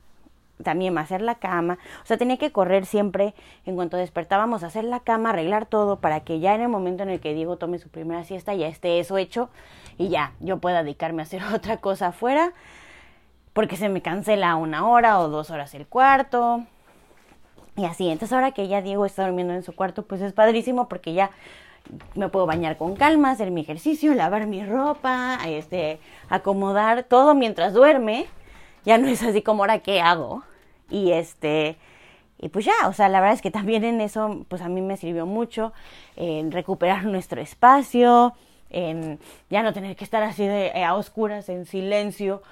también 0.64 0.98
hacer 0.98 1.22
la 1.22 1.36
cama, 1.36 1.78
o 2.02 2.06
sea, 2.06 2.18
tenía 2.18 2.36
que 2.36 2.52
correr 2.52 2.84
siempre 2.84 3.34
en 3.64 3.76
cuanto 3.76 3.96
despertábamos, 3.96 4.62
hacer 4.62 4.84
la 4.84 5.00
cama, 5.00 5.30
arreglar 5.30 5.64
todo 5.64 6.00
para 6.00 6.20
que 6.20 6.40
ya 6.40 6.54
en 6.54 6.60
el 6.60 6.68
momento 6.68 7.02
en 7.02 7.08
el 7.08 7.20
que 7.20 7.32
Diego 7.32 7.56
tome 7.56 7.78
su 7.78 7.88
primera 7.88 8.24
siesta 8.24 8.52
ya 8.52 8.66
esté 8.66 8.98
eso 8.98 9.16
hecho 9.16 9.48
y 9.96 10.08
ya 10.08 10.32
yo 10.40 10.58
pueda 10.58 10.82
dedicarme 10.82 11.22
a 11.22 11.24
hacer 11.24 11.42
otra 11.54 11.78
cosa 11.78 12.08
afuera, 12.08 12.52
porque 13.52 13.76
se 13.76 13.88
me 13.88 14.02
cancela 14.02 14.56
una 14.56 14.86
hora 14.86 15.20
o 15.20 15.28
dos 15.28 15.50
horas 15.50 15.72
el 15.74 15.86
cuarto 15.86 16.66
y 17.80 17.84
así. 17.84 18.08
Entonces 18.08 18.32
ahora 18.32 18.52
que 18.52 18.68
ya 18.68 18.82
Diego 18.82 19.06
está 19.06 19.24
durmiendo 19.24 19.54
en 19.54 19.62
su 19.62 19.74
cuarto, 19.74 20.04
pues 20.04 20.20
es 20.20 20.32
padrísimo 20.32 20.88
porque 20.88 21.14
ya 21.14 21.30
me 22.14 22.28
puedo 22.28 22.46
bañar 22.46 22.76
con 22.76 22.94
calma, 22.96 23.30
hacer 23.30 23.50
mi 23.50 23.62
ejercicio, 23.62 24.14
lavar 24.14 24.46
mi 24.46 24.64
ropa, 24.64 25.38
este, 25.46 25.98
acomodar 26.28 27.04
todo 27.04 27.34
mientras 27.34 27.72
duerme. 27.72 28.26
Ya 28.84 28.98
no 28.98 29.08
es 29.08 29.22
así 29.22 29.42
como 29.42 29.62
ahora 29.62 29.80
qué 29.80 30.00
hago, 30.00 30.42
y 30.88 31.12
este, 31.12 31.76
y 32.38 32.48
pues 32.48 32.64
ya, 32.64 32.88
o 32.88 32.92
sea, 32.92 33.08
la 33.08 33.20
verdad 33.20 33.34
es 33.34 33.42
que 33.42 33.50
también 33.50 33.84
en 33.84 34.00
eso, 34.00 34.46
pues 34.48 34.62
a 34.62 34.68
mí 34.68 34.80
me 34.80 34.96
sirvió 34.96 35.26
mucho 35.26 35.72
en 36.16 36.50
recuperar 36.50 37.04
nuestro 37.04 37.40
espacio, 37.40 38.34
en 38.70 39.18
ya 39.50 39.62
no 39.62 39.72
tener 39.72 39.96
que 39.96 40.04
estar 40.04 40.22
así 40.22 40.46
de 40.46 40.68
eh, 40.68 40.84
a 40.84 40.94
oscuras, 40.94 41.48
en 41.48 41.66
silencio, 41.66 42.42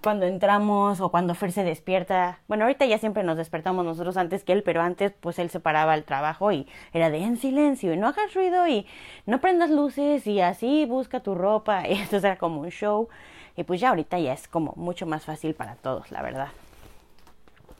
cuando 0.00 0.26
entramos 0.26 1.00
o 1.00 1.10
cuando 1.10 1.34
Fer 1.34 1.52
se 1.52 1.64
despierta. 1.64 2.38
Bueno, 2.48 2.64
ahorita 2.64 2.86
ya 2.86 2.98
siempre 2.98 3.22
nos 3.22 3.36
despertamos 3.36 3.84
nosotros 3.84 4.16
antes 4.16 4.44
que 4.44 4.52
él, 4.52 4.62
pero 4.62 4.80
antes 4.80 5.12
pues 5.20 5.38
él 5.38 5.50
se 5.50 5.60
paraba 5.60 5.92
al 5.92 6.04
trabajo 6.04 6.52
y 6.52 6.66
era 6.92 7.10
de 7.10 7.18
en 7.18 7.36
silencio 7.36 7.92
y 7.92 7.96
no 7.96 8.08
hagas 8.08 8.32
ruido 8.34 8.66
y 8.66 8.86
no 9.26 9.40
prendas 9.40 9.70
luces 9.70 10.26
y 10.26 10.40
así 10.40 10.86
busca 10.86 11.20
tu 11.20 11.34
ropa. 11.34 11.88
Y 11.88 11.92
esto 12.00 12.16
era 12.16 12.36
como 12.36 12.60
un 12.60 12.70
show. 12.70 13.08
Y 13.56 13.64
pues 13.64 13.80
ya 13.80 13.90
ahorita 13.90 14.18
ya 14.18 14.32
es 14.32 14.48
como 14.48 14.72
mucho 14.76 15.06
más 15.06 15.24
fácil 15.24 15.54
para 15.54 15.74
todos, 15.76 16.10
la 16.10 16.22
verdad. 16.22 16.48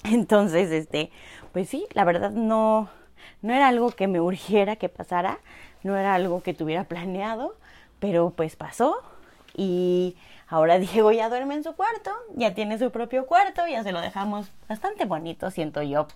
Entonces, 0.05 0.71
este, 0.71 1.11
pues 1.53 1.69
sí, 1.69 1.87
la 1.93 2.05
verdad 2.05 2.31
no, 2.31 2.91
no 3.41 3.55
era 3.55 3.69
algo 3.69 3.91
que 3.91 4.09
me 4.09 4.21
urgiera 4.21 4.77
que 4.77 4.89
pasara, 4.89 5.39
no 5.83 5.97
era 5.97 6.15
algo 6.15 6.43
que 6.43 6.53
tuviera 6.53 6.85
planeado, 6.85 7.55
pero 8.01 8.31
pues 8.31 8.57
pasó 8.57 8.97
y 9.57 10.17
ahora 10.53 10.79
Diego 10.79 11.11
ya 11.11 11.29
duerme 11.29 11.55
en 11.55 11.65
su 11.65 11.75
cuarto, 11.75 12.13
ya 12.35 12.55
tiene 12.55 12.79
su 12.79 12.91
propio 12.91 13.27
cuarto, 13.27 13.67
ya 13.67 13.83
se 13.83 13.91
lo 13.91 14.01
dejamos 14.01 14.51
bastante 14.69 15.07
bonito, 15.07 15.51
siento 15.51 15.83
yo, 15.83 16.07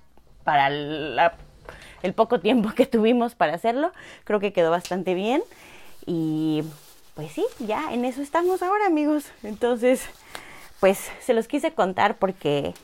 para 0.44 0.68
el 0.68 2.14
poco 2.14 2.38
tiempo 2.38 2.70
que 2.76 2.86
tuvimos 2.86 3.34
para 3.34 3.54
hacerlo, 3.54 3.92
creo 4.24 4.38
que 4.38 4.52
quedó 4.52 4.70
bastante 4.70 5.14
bien. 5.14 5.42
Y 6.06 6.62
pues 7.14 7.32
sí, 7.32 7.44
ya 7.58 7.92
en 7.92 8.04
eso 8.04 8.22
estamos 8.22 8.62
ahora 8.62 8.86
amigos, 8.86 9.24
entonces 9.42 10.06
pues 10.78 11.10
se 11.20 11.32
los 11.34 11.48
quise 11.48 11.72
contar 11.72 12.16
porque 12.16 12.74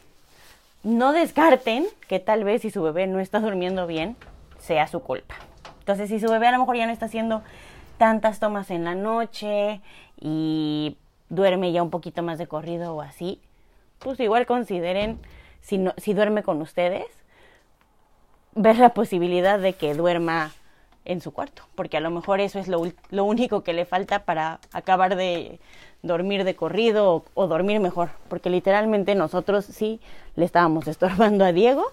no 0.83 1.13
descarten 1.13 1.87
que 2.09 2.19
tal 2.19 2.43
vez 2.43 2.63
si 2.63 2.71
su 2.71 2.83
bebé 2.83 3.07
no 3.07 3.21
está 3.21 3.41
durmiendo 3.41 3.87
bien, 3.87 4.17
sea 4.59 4.89
su 4.89 5.01
culpa. 5.01 5.35
Entonces, 5.81 6.09
si 6.09 6.21
su 6.21 6.29
bebé 6.31 6.47
a 6.47 6.53
lo 6.53 6.61
mejor 6.61 6.77
ya 6.77 6.87
no 6.87 6.93
está 6.93 7.07
haciendo 7.07 7.43
tantas 7.99 8.41
tomas 8.41 8.71
en 8.71 8.85
la 8.85 8.95
noche 8.95 9.81
y 10.21 10.97
duerme 11.33 11.73
ya 11.73 11.83
un 11.83 11.91
poquito 11.91 12.23
más 12.23 12.39
de 12.39 12.47
corrido 12.47 12.95
o 12.95 13.01
así, 13.01 13.41
pues 13.99 14.21
igual 14.21 14.45
consideren, 14.45 15.19
si, 15.63 15.79
no, 15.79 15.95
si 15.97 16.13
duerme 16.13 16.43
con 16.43 16.61
ustedes, 16.61 17.07
ver 18.55 18.77
la 18.77 18.91
posibilidad 18.91 19.59
de 19.59 19.73
que 19.73 19.95
duerma 19.95 20.53
en 21.07 21.23
su 21.23 21.33
cuarto, 21.33 21.63
porque 21.75 21.97
a 21.97 22.01
lo 22.01 22.11
mejor 22.11 22.41
eso 22.41 22.59
es 22.59 22.69
lo, 22.69 22.83
lo 23.11 23.25
único 23.25 23.63
que 23.63 23.73
le 23.73 23.87
falta 23.87 24.21
para 24.21 24.61
acabar 24.73 25.17
de 25.17 25.59
dormir 26.03 26.45
de 26.45 26.55
corrido 26.55 27.25
o, 27.33 27.47
dormir 27.47 27.81
mejor, 27.81 28.11
porque 28.29 28.51
literalmente 28.51 29.15
nosotros 29.15 29.65
sí 29.65 30.01
le 30.37 30.45
estábamos 30.45 30.87
estorbando 30.89 31.47
a 31.47 31.53
Diego 31.53 31.87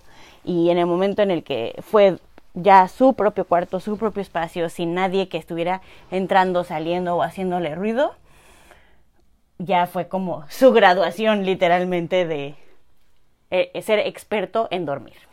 y 0.44 0.70
en 0.70 0.78
el 0.78 0.86
momento 0.86 1.22
en 1.22 1.32
el 1.32 1.44
que 1.44 1.76
fue 1.82 2.18
ya 2.56 2.90
su 2.90 3.14
propio 3.14 3.46
cuarto, 3.46 3.80
su 3.80 3.98
propio 3.98 4.22
espacio, 4.22 4.68
sin 4.70 4.96
nadie 4.96 5.30
que 5.30 5.38
estuviera 5.38 5.82
entrando, 6.12 6.66
saliendo 6.66 7.16
o 7.16 7.24
haciéndole 7.24 7.74
ruido, 7.74 8.16
ya 9.60 9.86
fue 9.86 10.08
como 10.08 10.46
su 10.50 10.72
graduación 10.72 11.46
literalmente 11.46 12.26
de 12.26 12.56
eh, 13.52 13.82
ser 13.82 14.00
experto 14.00 14.68
en 14.72 14.86
dormir. 14.86 15.30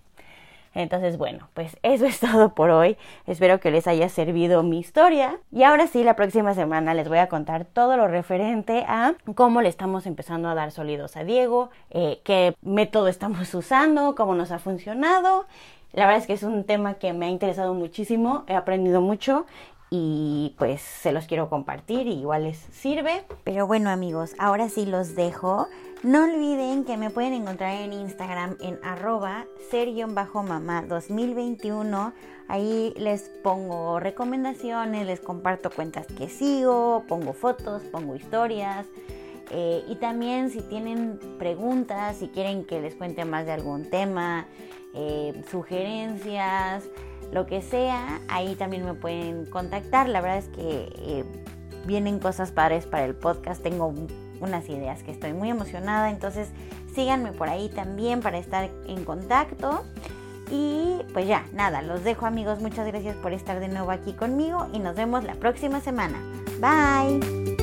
Entonces, 0.76 1.16
bueno, 1.16 1.48
pues 1.54 1.78
eso 1.82 2.04
es 2.04 2.20
todo 2.20 2.54
por 2.54 2.68
hoy. 2.68 2.98
Espero 3.26 3.60
que 3.60 3.70
les 3.70 3.86
haya 3.86 4.10
servido 4.10 4.62
mi 4.62 4.78
historia. 4.78 5.38
Y 5.50 5.62
ahora 5.62 5.86
sí, 5.86 6.04
la 6.04 6.16
próxima 6.16 6.52
semana 6.52 6.92
les 6.92 7.08
voy 7.08 7.18
a 7.18 7.28
contar 7.28 7.64
todo 7.64 7.96
lo 7.96 8.08
referente 8.08 8.84
a 8.86 9.14
cómo 9.34 9.62
le 9.62 9.70
estamos 9.70 10.04
empezando 10.06 10.50
a 10.50 10.54
dar 10.54 10.70
sólidos 10.72 11.16
a 11.16 11.24
Diego, 11.24 11.70
eh, 11.90 12.20
qué 12.24 12.54
método 12.60 13.08
estamos 13.08 13.54
usando, 13.54 14.14
cómo 14.14 14.34
nos 14.34 14.52
ha 14.52 14.58
funcionado. 14.58 15.46
La 15.94 16.04
verdad 16.04 16.20
es 16.20 16.26
que 16.26 16.34
es 16.34 16.42
un 16.42 16.64
tema 16.64 16.94
que 16.94 17.14
me 17.14 17.24
ha 17.24 17.30
interesado 17.30 17.72
muchísimo, 17.72 18.44
he 18.46 18.54
aprendido 18.54 19.00
mucho 19.00 19.46
y 19.90 20.54
pues 20.58 20.80
se 20.80 21.12
los 21.12 21.26
quiero 21.26 21.48
compartir 21.48 22.06
igual 22.06 22.44
les 22.44 22.58
sirve. 22.72 23.24
Pero 23.44 23.66
bueno 23.66 23.90
amigos, 23.90 24.34
ahora 24.38 24.68
sí 24.68 24.86
los 24.86 25.14
dejo. 25.14 25.68
No 26.02 26.24
olviden 26.24 26.84
que 26.84 26.96
me 26.96 27.10
pueden 27.10 27.32
encontrar 27.32 27.74
en 27.74 27.92
Instagram 27.92 28.56
en 28.60 28.78
arroba 28.84 29.46
ser-mamá 29.70 30.82
2021. 30.82 32.12
Ahí 32.48 32.92
les 32.96 33.22
pongo 33.42 33.98
recomendaciones, 33.98 35.06
les 35.06 35.20
comparto 35.20 35.70
cuentas 35.70 36.06
que 36.06 36.28
sigo, 36.28 37.04
pongo 37.08 37.32
fotos, 37.32 37.82
pongo 37.84 38.14
historias. 38.14 38.86
Eh, 39.50 39.84
y 39.88 39.96
también 39.96 40.50
si 40.50 40.60
tienen 40.60 41.18
preguntas, 41.38 42.16
si 42.16 42.28
quieren 42.28 42.64
que 42.64 42.80
les 42.80 42.94
cuente 42.94 43.24
más 43.24 43.46
de 43.46 43.52
algún 43.52 43.88
tema, 43.88 44.46
eh, 44.94 45.42
sugerencias, 45.50 46.84
lo 47.32 47.46
que 47.46 47.62
sea, 47.62 48.20
ahí 48.28 48.54
también 48.54 48.84
me 48.84 48.94
pueden 48.94 49.46
contactar. 49.46 50.08
La 50.08 50.20
verdad 50.20 50.38
es 50.38 50.48
que 50.48 50.92
eh, 50.98 51.24
vienen 51.86 52.18
cosas 52.18 52.52
padres 52.52 52.86
para 52.86 53.04
el 53.04 53.14
podcast. 53.14 53.62
Tengo 53.62 53.92
unas 54.40 54.68
ideas 54.68 55.02
que 55.02 55.10
estoy 55.10 55.32
muy 55.32 55.50
emocionada. 55.50 56.10
Entonces 56.10 56.48
síganme 56.94 57.32
por 57.32 57.48
ahí 57.48 57.68
también 57.68 58.20
para 58.20 58.38
estar 58.38 58.70
en 58.86 59.04
contacto. 59.04 59.84
Y 60.50 60.98
pues 61.12 61.26
ya, 61.26 61.44
nada, 61.52 61.82
los 61.82 62.04
dejo 62.04 62.26
amigos. 62.26 62.60
Muchas 62.60 62.86
gracias 62.86 63.16
por 63.16 63.32
estar 63.32 63.60
de 63.60 63.68
nuevo 63.68 63.90
aquí 63.90 64.12
conmigo 64.12 64.68
y 64.72 64.78
nos 64.78 64.94
vemos 64.94 65.24
la 65.24 65.34
próxima 65.34 65.80
semana. 65.80 66.18
Bye. 66.60 67.55